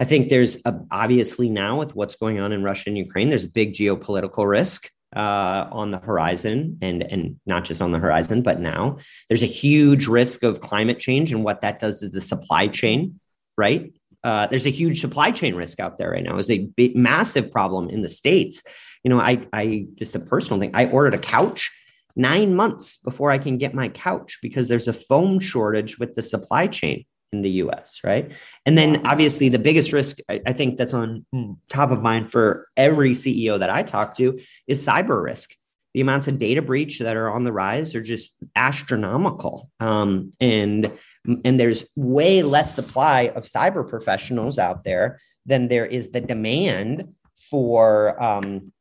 I 0.00 0.04
think 0.04 0.28
there's 0.28 0.56
a, 0.64 0.74
obviously 0.90 1.48
now 1.48 1.78
with 1.78 1.94
what's 1.94 2.16
going 2.16 2.40
on 2.40 2.52
in 2.52 2.62
Russia 2.62 2.90
and 2.90 2.98
Ukraine, 2.98 3.28
there's 3.28 3.44
a 3.44 3.50
big 3.50 3.72
geopolitical 3.72 4.48
risk 4.48 4.90
uh, 5.14 5.68
on 5.70 5.90
the 5.90 5.98
horizon, 5.98 6.78
and 6.80 7.02
and 7.02 7.40
not 7.46 7.64
just 7.64 7.80
on 7.80 7.92
the 7.92 7.98
horizon, 7.98 8.42
but 8.42 8.60
now 8.60 8.98
there's 9.28 9.42
a 9.42 9.46
huge 9.46 10.06
risk 10.06 10.42
of 10.42 10.60
climate 10.60 10.98
change 10.98 11.32
and 11.32 11.44
what 11.44 11.60
that 11.60 11.78
does 11.78 12.00
to 12.00 12.08
the 12.08 12.20
supply 12.20 12.68
chain, 12.68 13.20
right? 13.56 13.92
uh, 14.24 14.46
there's 14.46 14.66
a 14.66 14.70
huge 14.70 15.00
supply 15.00 15.30
chain 15.30 15.54
risk 15.54 15.80
out 15.80 15.98
there 15.98 16.10
right 16.10 16.22
now. 16.22 16.38
It's 16.38 16.50
a 16.50 16.66
big, 16.76 16.96
massive 16.96 17.50
problem 17.50 17.88
in 17.90 18.02
the 18.02 18.08
states. 18.08 18.62
You 19.02 19.10
know, 19.10 19.18
I, 19.18 19.46
I 19.52 19.86
just 19.96 20.14
a 20.14 20.20
personal 20.20 20.60
thing. 20.60 20.70
I 20.74 20.86
ordered 20.86 21.14
a 21.14 21.18
couch 21.18 21.72
nine 22.14 22.54
months 22.54 22.98
before 22.98 23.30
I 23.30 23.38
can 23.38 23.58
get 23.58 23.74
my 23.74 23.88
couch 23.88 24.38
because 24.40 24.68
there's 24.68 24.86
a 24.86 24.92
foam 24.92 25.40
shortage 25.40 25.98
with 25.98 26.14
the 26.14 26.22
supply 26.22 26.68
chain 26.68 27.04
in 27.32 27.42
the 27.42 27.50
U.S. 27.50 28.00
Right, 28.04 28.32
and 28.66 28.76
then 28.76 29.06
obviously 29.06 29.48
the 29.48 29.58
biggest 29.58 29.92
risk 29.92 30.18
I, 30.28 30.40
I 30.46 30.52
think 30.52 30.78
that's 30.78 30.94
on 30.94 31.26
top 31.68 31.90
of 31.90 32.02
mind 32.02 32.30
for 32.30 32.68
every 32.76 33.12
CEO 33.12 33.58
that 33.58 33.70
I 33.70 33.82
talk 33.82 34.16
to 34.16 34.38
is 34.66 34.86
cyber 34.86 35.22
risk 35.22 35.54
the 35.94 36.00
amounts 36.00 36.28
of 36.28 36.38
data 36.38 36.62
breach 36.62 36.98
that 37.00 37.16
are 37.16 37.30
on 37.30 37.44
the 37.44 37.52
rise 37.52 37.94
are 37.94 38.02
just 38.02 38.32
astronomical. 38.56 39.70
Um, 39.80 40.32
and 40.40 40.90
and 41.44 41.60
there's 41.60 41.86
way 41.94 42.42
less 42.42 42.74
supply 42.74 43.32
of 43.36 43.44
cyber 43.44 43.88
professionals 43.88 44.58
out 44.58 44.82
there 44.82 45.20
than 45.46 45.68
there 45.68 45.86
is 45.86 46.10
the 46.10 46.20
demand 46.20 47.14
for 47.36 48.20
um, 48.20 48.71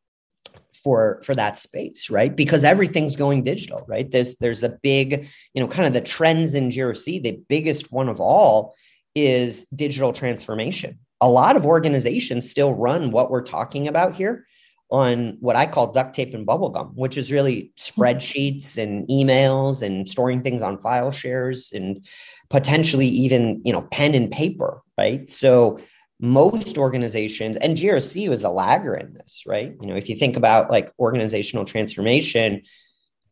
for 0.84 1.22
for 1.24 1.36
that 1.36 1.58
space 1.58 2.10
right? 2.10 2.36
Because 2.36 2.64
everything's 2.64 3.16
going 3.16 3.44
digital 3.44 3.86
right? 3.88 4.10
There's 4.12 4.36
there's 4.36 4.64
a 4.64 4.78
big 4.82 5.28
you 5.54 5.62
know 5.62 5.68
kind 5.68 5.88
of 5.88 5.94
the 5.94 6.02
trends 6.02 6.54
in 6.54 6.70
grc 6.70 7.24
the 7.24 7.40
biggest 7.50 7.92
one 7.92 8.10
of 8.10 8.20
all 8.20 8.76
is 9.16 9.66
digital 9.76 10.14
transformation. 10.14 11.00
A 11.20 11.30
lot 11.30 11.56
of 11.56 11.66
organizations 11.66 12.50
still 12.50 12.74
run 12.74 13.12
what 13.12 13.30
we're 13.30 13.44
talking 13.44 13.88
about 13.88 14.16
here 14.16 14.46
on 14.92 15.38
what 15.40 15.56
I 15.56 15.66
call 15.66 15.92
duct 15.92 16.14
tape 16.14 16.34
and 16.34 16.46
bubblegum, 16.46 16.94
which 16.96 17.18
is 17.18 17.32
really 17.32 17.72
spreadsheets 17.78 18.78
and 18.78 19.08
emails 19.08 19.82
and 19.82 20.08
storing 20.08 20.44
things 20.44 20.62
on 20.62 20.82
file 20.82 21.12
shares 21.12 21.72
and 21.74 22.06
potentially 22.50 23.08
even, 23.08 23.62
you 23.64 23.72
know, 23.72 23.84
pen 23.84 24.14
and 24.14 24.30
paper, 24.30 24.82
right? 24.98 25.32
So 25.32 25.80
most 26.22 26.78
organizations 26.78 27.58
and 27.58 27.76
GRC 27.76 28.30
was 28.30 28.44
a 28.44 28.50
lagger 28.50 28.96
in 28.96 29.14
this, 29.14 29.44
right? 29.48 29.74
You 29.82 29.88
know, 29.88 29.96
if 29.96 30.08
you 30.08 30.16
think 30.16 30.38
about 30.38 30.70
like 30.70 30.94
organizational 31.00 31.66
transformation, 31.66 32.62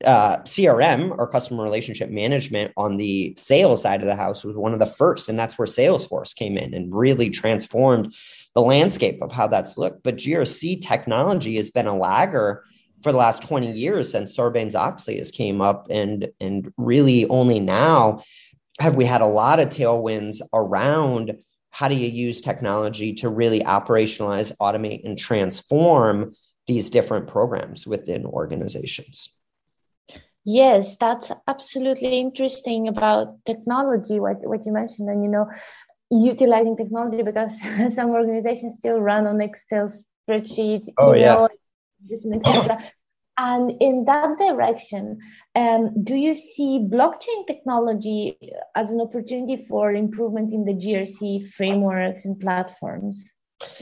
uh, 0.04 0.38
CRM 0.40 1.16
or 1.18 1.28
customer 1.28 1.64
relationship 1.64 2.10
management 2.10 2.74
on 2.78 2.98
the 2.98 3.36
sales 3.38 3.82
side 3.82 4.02
of 4.02 4.08
the 4.08 4.16
house 4.16 4.44
was 4.44 4.56
one 4.56 4.74
of 4.74 4.80
the 4.80 4.86
first, 4.86 5.30
and 5.30 5.38
that's 5.38 5.58
where 5.58 5.68
Salesforce 5.68 6.34
came 6.34 6.58
in 6.58 6.74
and 6.74 6.94
really 6.94 7.30
transformed 7.30 8.16
the 8.56 8.62
landscape 8.62 9.22
of 9.22 9.32
how 9.32 9.46
that's 9.46 9.78
looked. 9.78 10.04
But 10.04 10.18
GRC 10.18 10.82
technology 10.82 11.58
has 11.58 11.70
been 11.70 11.88
a 11.88 11.96
lagger 11.96 12.64
for 13.04 13.12
the 13.12 13.18
last 13.18 13.44
20 13.44 13.72
years 13.72 14.12
since 14.12 14.36
Sarbanes 14.36 14.76
Oxley 14.76 15.18
has 15.18 15.32
came 15.32 15.62
up 15.62 15.88
and 15.90 16.30
and 16.40 16.74
really 16.78 17.28
only 17.28 17.60
now 17.60 18.24
have 18.80 18.96
we 18.96 19.06
had 19.06 19.22
a 19.22 19.28
lot 19.28 19.60
of 19.60 19.70
tailwinds 19.70 20.42
around 20.54 21.38
how 21.72 21.88
do 21.88 21.96
you 21.96 22.10
use 22.10 22.42
technology 22.42 23.14
to 23.16 23.30
really 23.30 23.62
operationalize, 23.62 24.52
automate, 24.60 25.06
and 25.06 25.18
transform 25.18 26.34
these 26.70 26.92
different 26.92 27.28
programs 27.28 27.88
within 27.88 28.26
organizations. 28.28 29.36
Yes, 30.46 30.98
that's 30.98 31.32
absolutely 31.48 32.20
interesting 32.20 32.88
about 32.88 33.44
technology, 33.44 34.20
what, 34.20 34.38
what 34.48 34.64
you 34.68 34.72
mentioned. 34.72 35.10
And, 35.10 35.24
you 35.24 35.32
know, 35.32 35.50
utilizing 36.12 36.78
technology 36.78 37.24
because 37.24 37.60
some 37.96 38.12
organizations 38.12 38.76
still 38.76 39.00
run 39.00 39.26
on 39.26 39.42
Excel 39.42 39.88
spreadsheet, 39.90 40.84
oh, 41.00 41.14
yeah. 41.14 41.48
etc. 42.12 42.84
And 43.42 43.72
in 43.80 44.04
that 44.04 44.38
direction, 44.38 45.18
um, 45.56 46.04
do 46.04 46.18
you 46.18 46.34
see 46.34 46.80
blockchain 46.80 47.48
technology 47.48 48.38
as 48.76 48.92
an 48.92 49.00
opportunity 49.00 49.66
for 49.66 49.94
improvement 49.94 50.54
in 50.54 50.66
the 50.66 50.74
GRC 50.74 51.48
frameworks 51.48 52.26
and 52.26 52.38
platforms? 52.38 53.32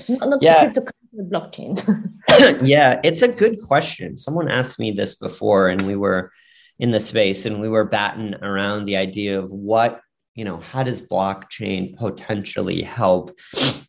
Not 0.08 0.44
yeah. 0.44 0.70
to 0.70 0.82
come 0.82 0.86
to 0.86 1.18
the 1.18 1.24
blockchain. 1.24 1.74
yeah, 2.68 3.02
it's 3.04 3.24
a 3.24 3.28
good 3.28 3.60
question. 3.64 4.20
Someone 4.20 4.48
asked 4.48 4.80
me 4.80 4.92
this 4.92 5.16
before, 5.16 5.70
and 5.70 5.82
we 5.88 5.96
were 5.96 6.32
in 6.78 6.92
the 6.92 7.00
space 7.00 7.48
and 7.48 7.60
we 7.60 7.68
were 7.68 7.86
batting 7.86 8.36
around 8.44 8.86
the 8.86 8.98
idea 8.98 9.40
of 9.40 9.50
what, 9.50 10.02
you 10.36 10.46
know, 10.46 10.58
how 10.58 10.84
does 10.84 11.02
blockchain 11.02 11.98
potentially 11.98 12.84
help 12.84 13.36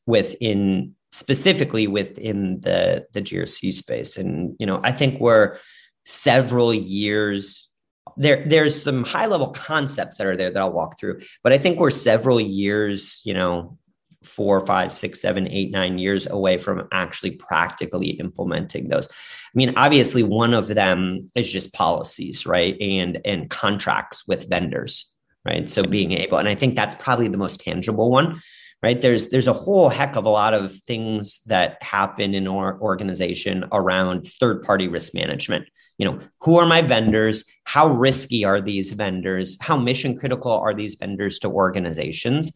within 0.06 0.94
specifically 1.12 1.86
within 1.86 2.60
the 2.60 3.06
the 3.12 3.22
GRC 3.22 3.72
space. 3.72 4.16
And 4.16 4.54
you 4.58 4.66
know, 4.66 4.80
I 4.82 4.92
think 4.92 5.20
we're 5.20 5.58
several 6.04 6.72
years 6.72 7.68
there. 8.16 8.44
There's 8.46 8.80
some 8.82 9.04
high 9.04 9.26
level 9.26 9.48
concepts 9.48 10.16
that 10.16 10.26
are 10.26 10.36
there 10.36 10.50
that 10.50 10.60
I'll 10.60 10.72
walk 10.72 10.98
through, 10.98 11.20
but 11.42 11.52
I 11.52 11.58
think 11.58 11.78
we're 11.78 11.90
several 11.90 12.40
years, 12.40 13.20
you 13.24 13.34
know, 13.34 13.78
four, 14.22 14.66
five, 14.66 14.92
six, 14.92 15.20
seven, 15.20 15.48
eight, 15.48 15.70
nine 15.70 15.98
years 15.98 16.26
away 16.26 16.58
from 16.58 16.88
actually 16.92 17.32
practically 17.32 18.10
implementing 18.10 18.88
those. 18.88 19.08
I 19.08 19.54
mean, 19.54 19.72
obviously, 19.76 20.22
one 20.22 20.54
of 20.54 20.68
them 20.68 21.30
is 21.34 21.50
just 21.50 21.72
policies, 21.72 22.44
right, 22.44 22.76
and 22.80 23.20
and 23.24 23.48
contracts 23.48 24.26
with 24.26 24.48
vendors, 24.48 25.10
right. 25.44 25.70
So 25.70 25.84
being 25.84 26.12
able, 26.12 26.38
and 26.38 26.48
I 26.48 26.54
think 26.54 26.76
that's 26.76 26.94
probably 26.96 27.28
the 27.28 27.38
most 27.38 27.60
tangible 27.60 28.10
one 28.10 28.42
right? 28.82 29.00
There's 29.00 29.28
there's 29.30 29.48
a 29.48 29.52
whole 29.52 29.88
heck 29.88 30.16
of 30.16 30.24
a 30.24 30.30
lot 30.30 30.54
of 30.54 30.74
things 30.74 31.40
that 31.46 31.82
happen 31.82 32.34
in 32.34 32.46
our 32.46 32.80
organization 32.80 33.64
around 33.72 34.26
third 34.26 34.62
party 34.62 34.88
risk 34.88 35.14
management. 35.14 35.68
You 35.98 36.06
know 36.06 36.20
who 36.40 36.58
are 36.58 36.66
my 36.66 36.82
vendors? 36.82 37.44
How 37.64 37.88
risky 37.88 38.44
are 38.44 38.60
these 38.60 38.92
vendors? 38.92 39.56
How 39.60 39.76
mission 39.76 40.16
critical 40.16 40.52
are 40.52 40.74
these 40.74 40.94
vendors 40.94 41.40
to 41.40 41.48
organizations 41.48 42.52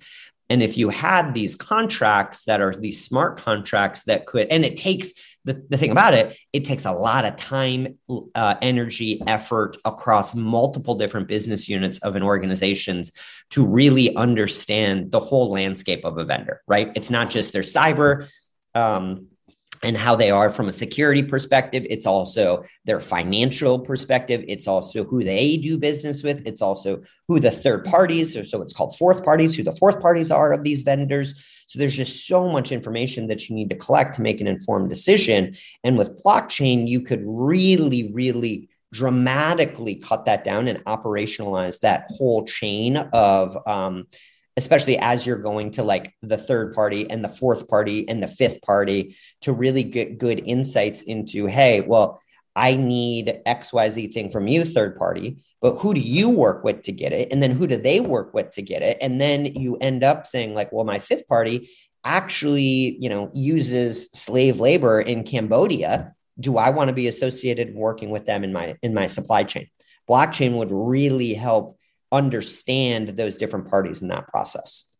and 0.53 0.63
if 0.63 0.77
you 0.77 0.91
had 0.91 1.33
these 1.33 1.57
contracts 1.57 2.45
that 2.45 2.61
are 2.61 2.75
these 2.75 3.03
smart 3.03 3.39
contracts 3.39 4.03
that 4.05 4.27
could 4.27 4.49
and 4.49 4.67
it 4.67 4.77
takes 4.77 5.15
the, 5.47 5.65
the 5.71 5.79
thing 5.79 5.91
about 5.91 6.13
it, 6.13 6.37
it 6.53 6.67
takes 6.67 6.85
a 6.85 6.93
lot 6.93 7.25
of 7.25 7.37
time, 7.37 7.99
uh, 8.35 8.55
energy, 8.61 9.23
effort 9.27 9.79
across 9.87 10.35
multiple 10.35 10.95
different 10.95 11.27
business 11.27 11.71
units 11.71 11.99
of 12.01 12.17
an 12.17 12.23
organizations 12.23 13.13
to 13.51 13.67
really 13.67 14.15
understand 14.15 15.11
the 15.11 15.21
whole 15.21 15.51
landscape 15.51 16.05
of 16.05 16.19
a 16.19 16.25
vendor, 16.25 16.61
right? 16.69 16.93
It's 16.97 17.11
not 17.11 17.31
just 17.31 17.55
their 17.55 17.63
cyber. 17.63 18.29
Um, 18.75 19.29
and 19.83 19.97
how 19.97 20.15
they 20.15 20.31
are 20.31 20.51
from 20.51 20.69
a 20.69 20.73
security 20.73 21.23
perspective. 21.23 21.85
It's 21.91 22.07
also 22.07 22.65
their 22.85 23.01
financial 23.01 23.79
perspective. 23.79 24.45
It's 24.47 24.69
also 24.69 25.05
who 25.05 25.25
they 25.25 25.57
do 25.57 25.77
business 25.77 26.23
with. 26.23 26.47
It's 26.47 26.63
also 26.63 27.03
who 27.27 27.41
the 27.41 27.51
third 27.51 27.85
parties, 27.85 28.33
so 28.49 28.63
it's 28.63 28.73
called 28.73 28.97
fourth 28.97 29.25
parties, 29.25 29.57
who 29.57 29.63
the 29.63 29.75
fourth 29.77 30.01
parties 30.01 30.31
are 30.31 30.53
of 30.53 30.63
these 30.63 30.83
vendors. 30.83 31.35
So 31.67 31.79
there's 31.79 31.97
just 31.97 32.27
so 32.27 32.49
much 32.49 32.71
information 32.71 33.27
that 33.29 33.49
you 33.49 33.57
need 33.57 33.71
to 33.71 33.77
collect 33.77 34.15
to 34.17 34.23
make 34.23 34.41
an 34.41 34.47
informed 34.47 34.91
decision. 34.91 35.57
And 35.83 35.99
with 35.99 36.23
blockchain, 36.23 36.87
you 36.87 37.01
could 37.01 37.23
really, 37.25 38.13
really 38.13 38.69
dramatically 38.93 39.97
cut 39.97 40.27
that 40.27 40.45
down 40.45 40.69
and 40.69 40.85
operationalize 40.85 41.81
that 41.81 42.07
whole 42.11 42.45
chain 42.45 42.97
of 42.97 43.57
um, 43.67 44.07
especially 44.57 44.99
as 44.99 45.27
you're 45.27 45.39
going 45.39 45.71
to 45.71 45.83
like 45.83 46.15
the 46.23 46.37
third 46.37 46.75
party 46.75 47.11
and 47.11 47.25
the 47.25 47.29
fourth 47.29 47.69
party 47.69 48.09
and 48.09 48.23
the 48.23 48.29
fifth 48.29 48.61
party 48.63 49.17
to 49.41 49.53
really 49.53 49.85
get 49.85 50.19
good 50.19 50.43
insights 50.45 51.03
into 51.03 51.47
hey 51.47 51.81
well 51.81 52.21
i 52.55 52.75
need 52.75 53.41
xyz 53.47 54.13
thing 54.13 54.31
from 54.31 54.47
you 54.47 54.65
third 54.65 54.97
party 54.97 55.43
but 55.63 55.77
who 55.77 55.95
do 55.95 56.01
you 56.01 56.29
work 56.29 56.65
with 56.65 56.83
to 56.83 56.93
get 56.93 57.13
it? 57.13 57.33
And 57.33 57.41
then 57.41 57.53
who 57.53 57.69
do 57.69 57.77
they 57.77 58.01
work 58.01 58.35
with 58.35 58.51
to 58.55 58.63
get 58.63 58.83
it? 58.83 58.99
And 59.01 59.21
then 59.21 59.47
you 59.47 59.77
end 59.77 60.03
up 60.03 60.27
saying 60.27 60.55
like 60.55 60.73
well 60.73 60.85
my 60.85 60.99
fifth 60.99 61.27
party 61.29 61.71
actually 62.05 62.99
you 63.01 63.09
know 63.09 63.31
uses 63.33 64.11
slave 64.13 64.61
labor 64.61 65.01
in 65.01 65.23
cambodia. 65.23 66.13
Do 66.41 66.59
i 66.59 66.71
want 66.71 66.89
to 66.89 66.95
be 66.95 67.07
associated 67.07 67.75
working 67.75 68.11
with 68.11 68.27
them 68.27 68.43
in 68.43 68.53
my 68.53 68.77
in 68.83 68.93
my 68.93 69.07
supply 69.07 69.45
chain? 69.45 69.69
Blockchain 70.11 70.57
would 70.57 70.73
really 70.73 71.33
help 71.33 71.79
understand 72.13 73.11
those 73.11 73.39
different 73.39 73.69
parties 73.69 74.03
in 74.03 74.09
that 74.09 74.29
process. 74.29 74.93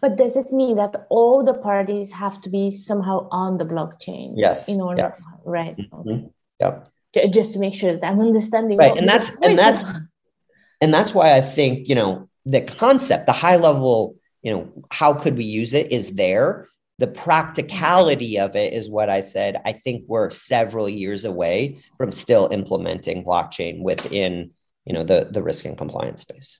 But 0.00 0.16
does 0.16 0.36
it 0.36 0.52
mean 0.52 0.76
that 0.76 1.06
all 1.10 1.44
the 1.44 1.54
parties 1.54 2.10
have 2.12 2.40
to 2.42 2.50
be 2.50 2.70
somehow 2.70 3.28
on 3.30 3.58
the 3.58 3.64
blockchain? 3.64 4.32
Yes. 4.36 4.68
In 4.68 4.80
order, 4.80 5.12
yes. 5.12 5.22
right? 5.44 5.76
Mm-hmm. 5.76 6.28
Yep. 6.60 6.88
Just 7.32 7.52
to 7.54 7.58
make 7.58 7.74
sure 7.74 7.92
that 7.92 8.04
I'm 8.04 8.20
understanding. 8.20 8.78
Right, 8.78 8.96
and 8.96 9.08
that's 9.08 9.30
and 9.42 9.58
that's 9.58 9.82
and 10.80 10.94
that's 10.94 11.12
why 11.12 11.34
I 11.34 11.40
think 11.40 11.88
you 11.88 11.96
know 11.96 12.28
the 12.46 12.60
concept, 12.60 13.26
the 13.26 13.32
high 13.32 13.56
level, 13.56 14.16
you 14.42 14.52
know, 14.52 14.84
how 14.90 15.14
could 15.14 15.36
we 15.36 15.44
use 15.44 15.74
it 15.74 15.90
is 15.90 16.14
there. 16.14 16.68
The 16.98 17.06
practicality 17.08 18.38
of 18.38 18.54
it 18.54 18.74
is 18.74 18.88
what 18.88 19.08
I 19.08 19.22
said. 19.22 19.60
I 19.64 19.72
think 19.72 20.04
we're 20.06 20.30
several 20.30 20.88
years 20.88 21.24
away 21.24 21.78
from 21.96 22.12
still 22.12 22.48
implementing 22.52 23.24
blockchain 23.24 23.82
within 23.82 24.52
you 24.84 24.92
know 24.92 25.04
the 25.04 25.28
the 25.30 25.42
risk 25.42 25.64
and 25.64 25.76
compliance 25.76 26.22
space. 26.22 26.58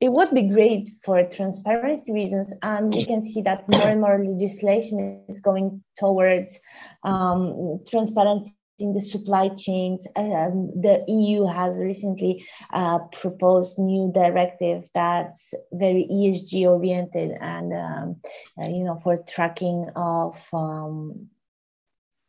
It 0.00 0.12
would 0.12 0.34
be 0.34 0.48
great 0.48 0.90
for 1.02 1.22
transparency 1.24 2.12
reasons 2.12 2.52
and 2.62 2.92
we 2.92 3.04
can 3.06 3.20
see 3.20 3.42
that 3.42 3.68
more 3.68 3.88
and 3.88 4.00
more 4.00 4.22
legislation 4.22 5.24
is 5.28 5.40
going 5.40 5.82
towards 5.96 6.58
um, 7.04 7.80
transparency 7.88 8.52
in 8.78 8.92
the 8.92 9.00
supply 9.00 9.48
chains. 9.50 10.06
Um, 10.16 10.72
the 10.80 11.04
eu 11.06 11.46
has 11.46 11.78
recently 11.78 12.44
uh, 12.72 12.98
proposed 13.12 13.78
new 13.78 14.10
directive 14.12 14.88
that's 14.92 15.54
very 15.72 16.06
esg 16.10 16.52
oriented 16.66 17.30
and 17.40 17.72
um, 17.72 18.16
uh, 18.60 18.68
you 18.68 18.84
know 18.84 18.96
for 18.96 19.18
tracking 19.28 19.88
of 19.94 20.48
um, 20.52 21.28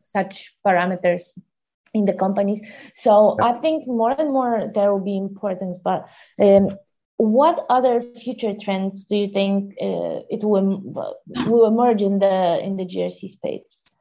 such 0.04 0.56
parameters 0.66 1.34
in 1.94 2.06
the 2.06 2.14
companies. 2.14 2.62
So 2.94 3.38
I 3.42 3.54
think 3.54 3.88
more 3.88 4.12
and 4.12 4.32
more 4.32 4.72
there 4.74 4.92
will 4.92 5.04
be 5.04 5.18
importance. 5.18 5.78
But 5.78 6.08
um, 6.40 6.78
what 7.18 7.66
other 7.70 8.02
future 8.02 8.54
trends 8.54 9.06
do 9.06 9.16
you 9.16 9.30
think 9.30 9.74
uh, 9.82 10.28
it 10.30 10.44
will 10.44 10.82
will 11.48 11.66
emerge 11.66 12.02
in 12.02 12.20
the 12.20 12.60
in 12.62 12.78
the 12.78 12.86
GRC 12.86 13.30
space? 13.30 13.96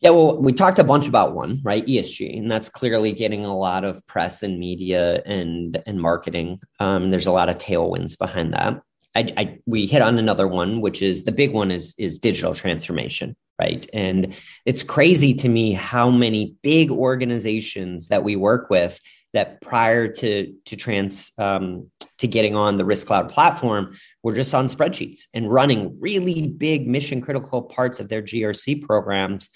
Yeah, 0.00 0.10
well, 0.10 0.36
we 0.36 0.52
talked 0.52 0.78
a 0.78 0.84
bunch 0.84 1.08
about 1.08 1.34
one, 1.34 1.60
right? 1.62 1.86
ESG, 1.86 2.38
and 2.38 2.50
that's 2.50 2.68
clearly 2.68 3.12
getting 3.12 3.46
a 3.46 3.56
lot 3.56 3.82
of 3.82 4.06
press 4.06 4.42
and 4.42 4.58
media 4.58 5.22
and 5.24 5.82
and 5.86 6.00
marketing. 6.00 6.60
Um, 6.80 7.10
there's 7.10 7.26
a 7.26 7.32
lot 7.32 7.48
of 7.48 7.58
tailwinds 7.58 8.16
behind 8.16 8.52
that. 8.54 8.82
I, 9.14 9.32
I, 9.38 9.58
we 9.64 9.86
hit 9.86 10.02
on 10.02 10.18
another 10.18 10.46
one, 10.46 10.82
which 10.82 11.00
is 11.00 11.24
the 11.24 11.32
big 11.32 11.52
one 11.52 11.70
is 11.70 11.94
is 11.96 12.18
digital 12.18 12.54
transformation, 12.54 13.36
right? 13.58 13.88
And 13.92 14.34
it's 14.64 14.82
crazy 14.82 15.34
to 15.34 15.48
me 15.48 15.72
how 15.72 16.10
many 16.10 16.56
big 16.62 16.90
organizations 16.90 18.08
that 18.08 18.22
we 18.22 18.36
work 18.36 18.70
with 18.70 19.00
that 19.32 19.60
prior 19.60 20.08
to 20.08 20.54
to 20.64 20.76
trans 20.76 21.32
um, 21.38 21.90
to 22.18 22.26
getting 22.26 22.56
on 22.56 22.78
the 22.78 22.84
Risk 22.84 23.06
Cloud 23.06 23.28
platform 23.28 23.96
were 24.22 24.34
just 24.34 24.54
on 24.54 24.66
spreadsheets 24.66 25.26
and 25.34 25.50
running 25.50 25.98
really 26.00 26.48
big 26.48 26.88
mission 26.88 27.20
critical 27.20 27.62
parts 27.62 28.00
of 28.00 28.08
their 28.08 28.22
GRC 28.22 28.82
programs 28.82 29.50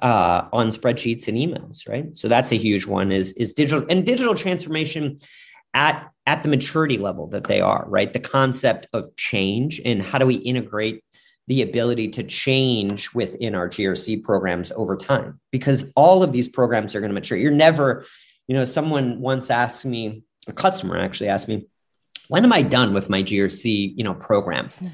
uh, 0.00 0.48
on 0.52 0.68
spreadsheets 0.68 1.28
and 1.28 1.36
emails, 1.36 1.88
right? 1.88 2.16
So 2.16 2.28
that's 2.28 2.52
a 2.52 2.56
huge 2.56 2.86
one. 2.86 3.12
Is 3.12 3.32
is 3.32 3.52
digital 3.52 3.86
and 3.90 4.06
digital 4.06 4.34
transformation 4.34 5.18
at 5.74 6.08
at 6.26 6.42
the 6.42 6.48
maturity 6.48 6.98
level 6.98 7.26
that 7.28 7.44
they 7.44 7.60
are, 7.60 7.84
right? 7.88 8.12
The 8.12 8.20
concept 8.20 8.86
of 8.92 9.14
change 9.16 9.80
and 9.84 10.02
how 10.02 10.18
do 10.18 10.26
we 10.26 10.36
integrate 10.36 11.04
the 11.50 11.62
ability 11.62 12.06
to 12.06 12.22
change 12.22 13.12
within 13.12 13.56
our 13.56 13.68
GRC 13.68 14.22
programs 14.22 14.70
over 14.70 14.96
time? 14.96 15.40
Because 15.50 15.90
all 15.96 16.22
of 16.22 16.30
these 16.30 16.46
programs 16.46 16.94
are 16.94 17.00
going 17.00 17.10
to 17.10 17.14
mature. 17.14 17.36
You're 17.36 17.50
never, 17.50 18.06
you 18.46 18.54
know, 18.54 18.64
someone 18.64 19.20
once 19.20 19.50
asked 19.50 19.84
me, 19.84 20.22
a 20.46 20.52
customer 20.52 20.96
actually 20.96 21.28
asked 21.28 21.48
me, 21.48 21.66
when 22.28 22.44
am 22.44 22.52
I 22.52 22.62
done 22.62 22.94
with 22.94 23.10
my 23.10 23.24
GRC, 23.24 23.96
you 23.96 24.04
know, 24.04 24.14
program? 24.14 24.68
Hmm. 24.68 24.86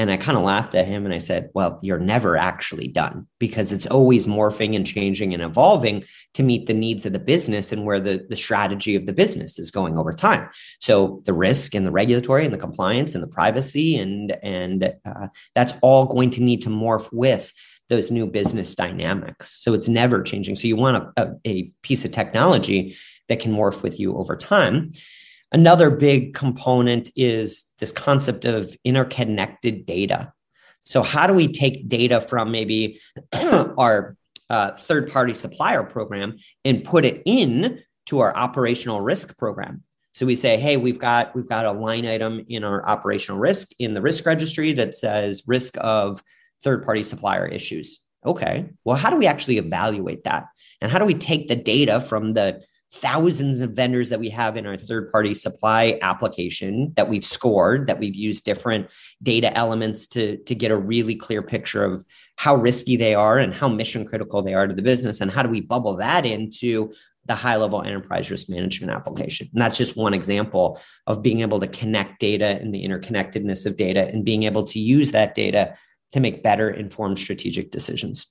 And 0.00 0.10
I 0.10 0.16
kind 0.16 0.38
of 0.38 0.44
laughed 0.44 0.74
at 0.74 0.86
him 0.86 1.04
and 1.04 1.12
I 1.12 1.18
said, 1.18 1.50
Well, 1.52 1.78
you're 1.82 1.98
never 1.98 2.34
actually 2.34 2.88
done 2.88 3.26
because 3.38 3.70
it's 3.70 3.84
always 3.84 4.26
morphing 4.26 4.74
and 4.74 4.86
changing 4.86 5.34
and 5.34 5.42
evolving 5.42 6.04
to 6.32 6.42
meet 6.42 6.66
the 6.66 6.72
needs 6.72 7.04
of 7.04 7.12
the 7.12 7.18
business 7.18 7.70
and 7.70 7.84
where 7.84 8.00
the, 8.00 8.24
the 8.30 8.36
strategy 8.36 8.96
of 8.96 9.04
the 9.04 9.12
business 9.12 9.58
is 9.58 9.70
going 9.70 9.98
over 9.98 10.14
time. 10.14 10.48
So 10.78 11.20
the 11.26 11.34
risk 11.34 11.74
and 11.74 11.86
the 11.86 11.90
regulatory 11.90 12.46
and 12.46 12.54
the 12.54 12.58
compliance 12.58 13.14
and 13.14 13.22
the 13.22 13.28
privacy 13.28 13.98
and, 13.98 14.38
and 14.42 14.94
uh, 15.04 15.26
that's 15.54 15.74
all 15.82 16.06
going 16.06 16.30
to 16.30 16.42
need 16.42 16.62
to 16.62 16.70
morph 16.70 17.06
with 17.12 17.52
those 17.90 18.10
new 18.10 18.26
business 18.26 18.74
dynamics. 18.74 19.50
So 19.50 19.74
it's 19.74 19.88
never 19.88 20.22
changing. 20.22 20.56
So 20.56 20.66
you 20.66 20.76
want 20.76 21.12
a, 21.18 21.22
a, 21.22 21.32
a 21.46 21.72
piece 21.82 22.06
of 22.06 22.12
technology 22.12 22.96
that 23.28 23.40
can 23.40 23.52
morph 23.52 23.82
with 23.82 24.00
you 24.00 24.16
over 24.16 24.34
time. 24.34 24.92
Another 25.52 25.90
big 25.90 26.34
component 26.34 27.10
is 27.16 27.64
this 27.78 27.92
concept 27.92 28.44
of 28.44 28.76
interconnected 28.84 29.86
data. 29.86 30.32
So, 30.84 31.02
how 31.02 31.26
do 31.26 31.32
we 31.32 31.52
take 31.52 31.88
data 31.88 32.20
from 32.20 32.50
maybe 32.52 33.00
our 33.78 34.16
uh, 34.50 34.72
third 34.72 35.10
party 35.10 35.32
supplier 35.32 35.84
program 35.84 36.36
and 36.64 36.84
put 36.84 37.04
it 37.04 37.22
in 37.24 37.80
to 38.06 38.18
our 38.18 38.36
operational 38.36 39.00
risk 39.00 39.38
program. 39.38 39.84
So 40.12 40.26
we 40.26 40.34
say, 40.34 40.56
hey, 40.58 40.76
we've 40.76 40.98
got 40.98 41.34
we've 41.36 41.48
got 41.48 41.64
a 41.64 41.72
line 41.72 42.04
item 42.04 42.44
in 42.48 42.64
our 42.64 42.86
operational 42.86 43.40
risk 43.40 43.70
in 43.78 43.94
the 43.94 44.02
risk 44.02 44.26
registry 44.26 44.72
that 44.72 44.96
says 44.96 45.44
risk 45.46 45.76
of 45.78 46.20
third 46.64 46.84
party 46.84 47.04
supplier 47.04 47.46
issues. 47.46 48.00
Okay, 48.26 48.70
well, 48.84 48.96
how 48.96 49.08
do 49.08 49.16
we 49.16 49.28
actually 49.28 49.58
evaluate 49.58 50.24
that? 50.24 50.46
And 50.80 50.90
how 50.90 50.98
do 50.98 51.04
we 51.04 51.14
take 51.14 51.46
the 51.46 51.56
data 51.56 52.00
from 52.00 52.32
the 52.32 52.62
thousands 52.92 53.60
of 53.60 53.70
vendors 53.70 54.08
that 54.10 54.18
we 54.18 54.28
have 54.28 54.56
in 54.56 54.66
our 54.66 54.76
third 54.76 55.12
party 55.12 55.32
supply 55.32 55.98
application 56.02 56.92
that 56.96 57.08
we've 57.08 57.24
scored, 57.24 57.86
that 57.86 58.00
we've 58.00 58.16
used 58.16 58.44
different 58.44 58.88
data 59.22 59.56
elements 59.56 60.08
to, 60.08 60.36
to 60.38 60.54
get 60.54 60.72
a 60.72 60.76
really 60.76 61.14
clear 61.14 61.40
picture 61.40 61.84
of 61.84 62.04
how 62.36 62.54
risky 62.56 62.96
they 62.96 63.14
are 63.14 63.38
and 63.38 63.54
how 63.54 63.68
mission 63.68 64.04
critical 64.04 64.42
they 64.42 64.54
are 64.54 64.66
to 64.66 64.74
the 64.74 64.82
business? 64.82 65.20
And 65.20 65.30
how 65.30 65.42
do 65.42 65.50
we 65.50 65.60
bubble 65.60 65.96
that 65.96 66.26
into 66.26 66.92
the 67.26 67.34
high 67.34 67.56
level 67.56 67.82
enterprise 67.82 68.30
risk 68.30 68.48
management 68.48 68.92
application. 68.92 69.48
And 69.52 69.62
that's 69.62 69.76
just 69.76 69.96
one 69.96 70.14
example 70.14 70.80
of 71.06 71.22
being 71.22 71.42
able 71.42 71.60
to 71.60 71.68
connect 71.68 72.18
data 72.18 72.58
and 72.60 72.74
the 72.74 72.84
interconnectedness 72.84 73.66
of 73.66 73.76
data 73.76 74.08
and 74.08 74.24
being 74.24 74.44
able 74.44 74.64
to 74.64 74.80
use 74.80 75.12
that 75.12 75.34
data 75.34 75.76
to 76.12 76.20
make 76.20 76.42
better 76.42 76.70
informed 76.70 77.18
strategic 77.18 77.70
decisions. 77.70 78.26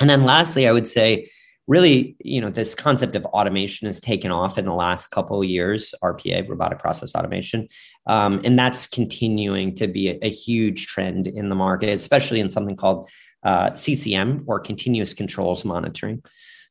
And 0.00 0.08
then 0.08 0.24
lastly, 0.24 0.66
I 0.66 0.72
would 0.72 0.88
say 0.88 1.30
really, 1.68 2.16
you 2.20 2.40
know, 2.40 2.50
this 2.50 2.74
concept 2.74 3.14
of 3.14 3.24
automation 3.26 3.86
has 3.86 4.00
taken 4.00 4.30
off 4.30 4.58
in 4.58 4.64
the 4.64 4.74
last 4.74 5.08
couple 5.08 5.40
of 5.40 5.48
years, 5.48 5.94
RPA, 6.02 6.48
robotic 6.48 6.78
process 6.78 7.14
automation. 7.14 7.68
Um, 8.06 8.40
and 8.44 8.58
that's 8.58 8.86
continuing 8.86 9.74
to 9.76 9.86
be 9.86 10.08
a, 10.08 10.18
a, 10.22 10.30
huge 10.30 10.88
trend 10.88 11.28
in 11.28 11.48
the 11.48 11.54
market, 11.54 11.90
especially 11.90 12.40
in 12.40 12.50
something 12.50 12.74
called 12.74 13.08
uh, 13.44 13.74
CCM 13.74 14.44
or 14.46 14.58
continuous 14.58 15.14
controls 15.14 15.64
monitoring. 15.64 16.22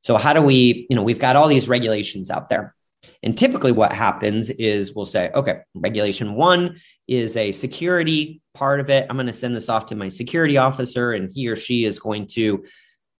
So 0.04 0.18
how 0.18 0.34
do 0.34 0.42
we, 0.42 0.88
you 0.89 0.96
know, 0.96 1.04
we've 1.04 1.20
got 1.20 1.36
all 1.36 1.48
these 1.48 1.70
regulations 1.70 2.30
out 2.30 2.50
there. 2.50 2.76
And 3.24 3.38
typically 3.38 3.72
what 3.72 3.94
happens 3.94 4.50
is 4.50 4.94
we'll 4.94 5.06
say, 5.06 5.30
okay, 5.34 5.60
regulation 5.76 6.34
one 6.34 6.80
is 7.08 7.38
a 7.38 7.52
security 7.52 8.42
part 8.54 8.80
of 8.80 8.89
it. 8.89 9.06
I'm 9.10 9.16
going 9.16 9.28
to 9.28 9.34
send 9.34 9.56
this 9.56 9.70
off 9.70 9.86
to 9.88 9.96
my 9.96 10.10
security 10.10 10.58
officer, 10.58 11.14
and 11.14 11.32
he 11.32 11.48
or 11.48 11.56
she 11.56 11.86
is 11.86 12.00
going 12.00 12.28
to 12.28 12.64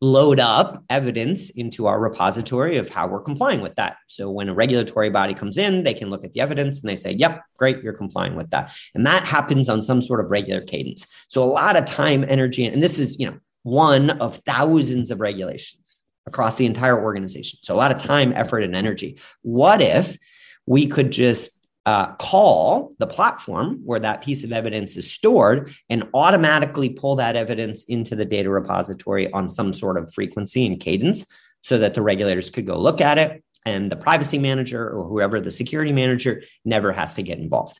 load 0.04 0.40
up 0.40 0.84
evidence 0.90 1.52
into 1.52 1.86
our 1.86 2.00
repository 2.00 2.78
of 2.78 2.90
how 2.90 3.08
we're 3.08 3.22
complying 3.22 3.62
with 3.62 3.76
that. 3.76 3.98
So 4.08 4.32
when 4.32 4.50
a 4.50 4.54
regulatory 4.54 5.12
body 5.12 5.36
comes 5.36 5.60
in, 5.60 5.84
they 5.84 5.94
can 5.94 6.10
look 6.10 6.26
at 6.26 6.34
the 6.34 6.42
evidence 6.42 6.82
and 6.82 6.90
they 6.90 6.96
say, 6.96 7.12
yep, 7.12 7.44
great, 7.58 7.84
you're 7.84 7.94
complying 7.94 8.36
with 8.36 8.50
that. 8.50 8.74
And 8.96 9.06
that 9.06 9.24
happens 9.24 9.70
on 9.70 9.82
some 9.82 10.02
sort 10.02 10.20
of 10.20 10.32
regular 10.32 10.62
cadence. 10.62 11.06
So 11.28 11.44
a 11.44 11.46
lot 11.46 11.76
of 11.76 11.86
time, 11.86 12.26
energy, 12.28 12.66
and 12.66 12.82
this 12.82 12.98
is, 12.98 13.20
you 13.20 13.28
know, 13.28 13.38
one 13.62 14.10
of 14.10 14.38
thousands 14.38 15.12
of 15.12 15.22
regulations 15.22 15.98
across 16.26 16.56
the 16.56 16.66
entire 16.66 17.00
organization. 17.00 17.60
So 17.62 17.76
a 17.76 17.78
lot 17.78 17.92
of 17.92 18.00
time, 18.00 18.34
effort, 18.34 18.64
and 18.64 18.76
energy. 18.76 19.20
What 19.44 19.84
if 19.84 20.18
we 20.66 20.88
could 20.88 21.12
just 21.12 21.61
uh, 21.86 22.14
call 22.14 22.94
the 23.00 23.08
platform 23.08 23.82
where 23.84 24.00
that 24.00 24.24
piece 24.24 24.44
of 24.44 24.52
evidence 24.52 24.98
is 24.98 25.12
stored 25.12 25.74
and 25.90 26.08
automatically 26.14 26.90
pull 26.90 27.16
that 27.16 27.36
evidence 27.36 27.86
into 27.86 28.16
the 28.16 28.26
data 28.26 28.50
repository 28.50 29.32
on 29.32 29.50
some 29.50 29.74
sort 29.74 29.98
of 29.98 30.14
frequency 30.14 30.66
and 30.66 30.80
cadence 30.80 31.26
so 31.62 31.78
that 31.78 31.94
the 31.94 32.02
regulators 32.02 32.50
could 32.50 32.68
go 32.68 32.78
look 32.78 33.02
at 33.02 33.18
it 33.18 33.44
and 33.66 33.92
the 33.92 33.96
privacy 33.96 34.38
manager 34.38 34.90
or 34.90 35.08
whoever 35.08 35.40
the 35.40 35.52
security 35.52 35.92
manager 35.92 36.44
never 36.66 36.92
has 36.92 37.16
to 37.16 37.24
get 37.24 37.40
involved. 37.40 37.80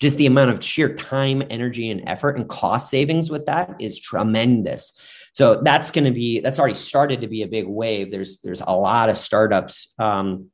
Just 0.00 0.16
the 0.16 0.26
amount 0.26 0.50
of 0.50 0.64
sheer 0.64 0.94
time, 0.94 1.42
energy, 1.48 1.90
and 1.90 2.02
effort 2.08 2.36
and 2.36 2.48
cost 2.48 2.90
savings 2.90 3.30
with 3.30 3.46
that 3.46 3.76
is 3.78 4.00
tremendous. 4.00 4.98
So 5.34 5.62
that's 5.62 5.90
going 5.90 6.04
to 6.04 6.10
be 6.10 6.40
that's 6.40 6.58
already 6.58 6.74
started 6.74 7.20
to 7.20 7.28
be 7.28 7.42
a 7.42 7.48
big 7.48 7.66
wave. 7.66 8.10
There's 8.10 8.40
there's 8.40 8.60
a 8.60 8.76
lot 8.76 9.08
of 9.08 9.16
startups 9.16 9.94
um, 9.98 10.50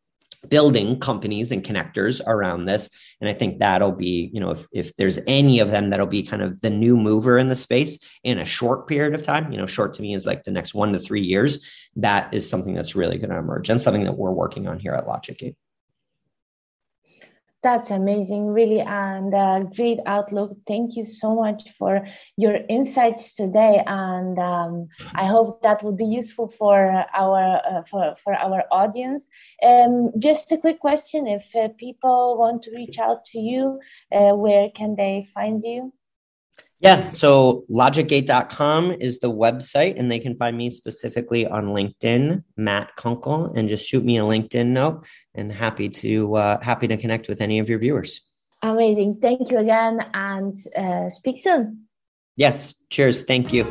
building 0.49 1.01
companies 1.01 1.53
and 1.53 1.64
connectors 1.64 2.20
around 2.26 2.64
this, 2.64 2.91
and 3.20 3.28
I 3.28 3.32
think 3.32 3.59
that'll 3.59 3.93
be 3.93 4.30
you 4.32 4.41
know 4.41 4.51
if 4.51 4.66
if 4.72 4.97
there's 4.97 5.18
any 5.26 5.61
of 5.61 5.70
them 5.70 5.91
that'll 5.91 6.07
be 6.07 6.22
kind 6.22 6.43
of 6.43 6.61
the 6.61 6.70
new 6.70 6.97
mover 6.97 7.39
in 7.39 7.49
the 7.49 7.57
space 7.57 7.99
in 8.24 8.39
a 8.39 8.45
short 8.45 8.86
period 8.86 9.14
of 9.14 9.24
time. 9.24 9.51
You 9.53 9.59
know, 9.59 9.66
short 9.66 9.95
to 9.95 10.03
me 10.03 10.14
is 10.14 10.26
like 10.26 10.45
the 10.45 10.51
next 10.51 10.74
one 10.74 10.93
to 10.93 10.99
three 10.99 11.22
years. 11.22 11.64
That 11.97 12.32
is 12.32 12.49
something 12.49 12.74
that's 12.74 12.95
really 12.95 13.18
going 13.18 13.30
to 13.30 13.39
emerge 13.39 13.70
and 13.70 13.80
something 13.80 14.05
that 14.05 14.16
we're 14.16 14.30
working 14.30 14.68
on 14.68 14.78
here 14.78 14.95
at 14.95 15.07
LogicGate. 15.07 15.57
That's 17.68 17.90
amazing, 17.90 18.46
really, 18.46 18.80
and 18.80 19.34
uh, 19.34 19.64
great 19.64 19.98
outlook. 20.06 20.56
Thank 20.66 20.96
you 20.96 21.04
so 21.04 21.34
much 21.34 21.68
for 21.72 22.06
your 22.38 22.60
insights 22.66 23.34
today, 23.34 23.82
and 23.86 24.38
um, 24.38 24.88
I 25.14 25.26
hope 25.26 25.60
that 25.64 25.82
will 25.82 25.92
be 25.92 26.06
useful 26.06 26.48
for 26.48 27.04
our 27.14 27.60
uh, 27.70 27.82
for 27.82 28.14
for 28.14 28.32
our 28.32 28.64
audience. 28.72 29.28
Um, 29.62 30.12
just 30.18 30.50
a 30.50 30.56
quick 30.56 30.80
question: 30.80 31.26
If 31.26 31.54
uh, 31.54 31.68
people 31.76 32.38
want 32.38 32.62
to 32.62 32.70
reach 32.74 32.98
out 32.98 33.26
to 33.32 33.38
you, 33.38 33.80
uh, 34.12 34.32
where 34.32 34.70
can 34.70 34.96
they 34.96 35.26
find 35.34 35.62
you? 35.62 35.92
Yeah, 36.80 37.10
so 37.10 37.64
logicgate.com 37.70 38.92
is 39.00 39.18
the 39.18 39.32
website, 39.32 39.98
and 39.98 40.10
they 40.10 40.20
can 40.20 40.36
find 40.36 40.56
me 40.56 40.70
specifically 40.70 41.44
on 41.44 41.68
LinkedIn, 41.68 42.44
Matt 42.56 42.94
Kunkel, 42.96 43.52
and 43.56 43.68
just 43.68 43.84
shoot 43.84 44.04
me 44.04 44.18
a 44.18 44.22
LinkedIn 44.22 44.68
note. 44.68 45.04
And 45.34 45.52
happy 45.52 45.88
to 45.88 46.36
uh, 46.36 46.60
happy 46.60 46.86
to 46.86 46.96
connect 46.96 47.28
with 47.28 47.40
any 47.40 47.58
of 47.58 47.68
your 47.68 47.78
viewers. 47.80 48.20
Amazing! 48.62 49.18
Thank 49.20 49.50
you 49.50 49.58
again, 49.58 50.00
and 50.14 50.54
uh, 50.76 51.10
speak 51.10 51.42
soon. 51.42 51.88
Yes. 52.36 52.74
Cheers. 52.90 53.24
Thank 53.24 53.52
you. 53.52 53.64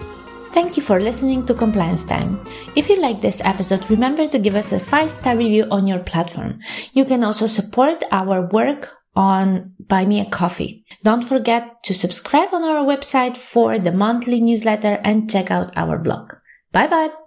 Thank 0.53 0.75
you 0.75 0.83
for 0.83 0.99
listening 0.99 1.45
to 1.45 1.53
Compliance 1.53 2.03
Time. 2.03 2.41
If 2.75 2.89
you 2.89 2.99
like 2.99 3.21
this 3.21 3.41
episode, 3.45 3.89
remember 3.89 4.27
to 4.27 4.39
give 4.39 4.55
us 4.55 4.71
a 4.71 4.79
five 4.79 5.11
star 5.11 5.37
review 5.37 5.67
on 5.71 5.87
your 5.87 5.99
platform. 5.99 6.59
You 6.93 7.05
can 7.05 7.23
also 7.23 7.47
support 7.47 8.03
our 8.11 8.47
work 8.47 8.96
on 9.17 9.73
Buy 9.79 10.05
Me 10.05 10.21
a 10.21 10.25
Coffee. 10.25 10.85
Don't 11.03 11.23
forget 11.23 11.83
to 11.85 11.93
subscribe 11.95 12.53
on 12.53 12.63
our 12.63 12.85
website 12.85 13.35
for 13.35 13.79
the 13.79 13.91
monthly 13.91 14.39
newsletter 14.39 14.99
and 15.03 15.29
check 15.29 15.49
out 15.49 15.75
our 15.75 15.97
blog. 15.97 16.33
Bye 16.71 16.87
bye. 16.87 17.26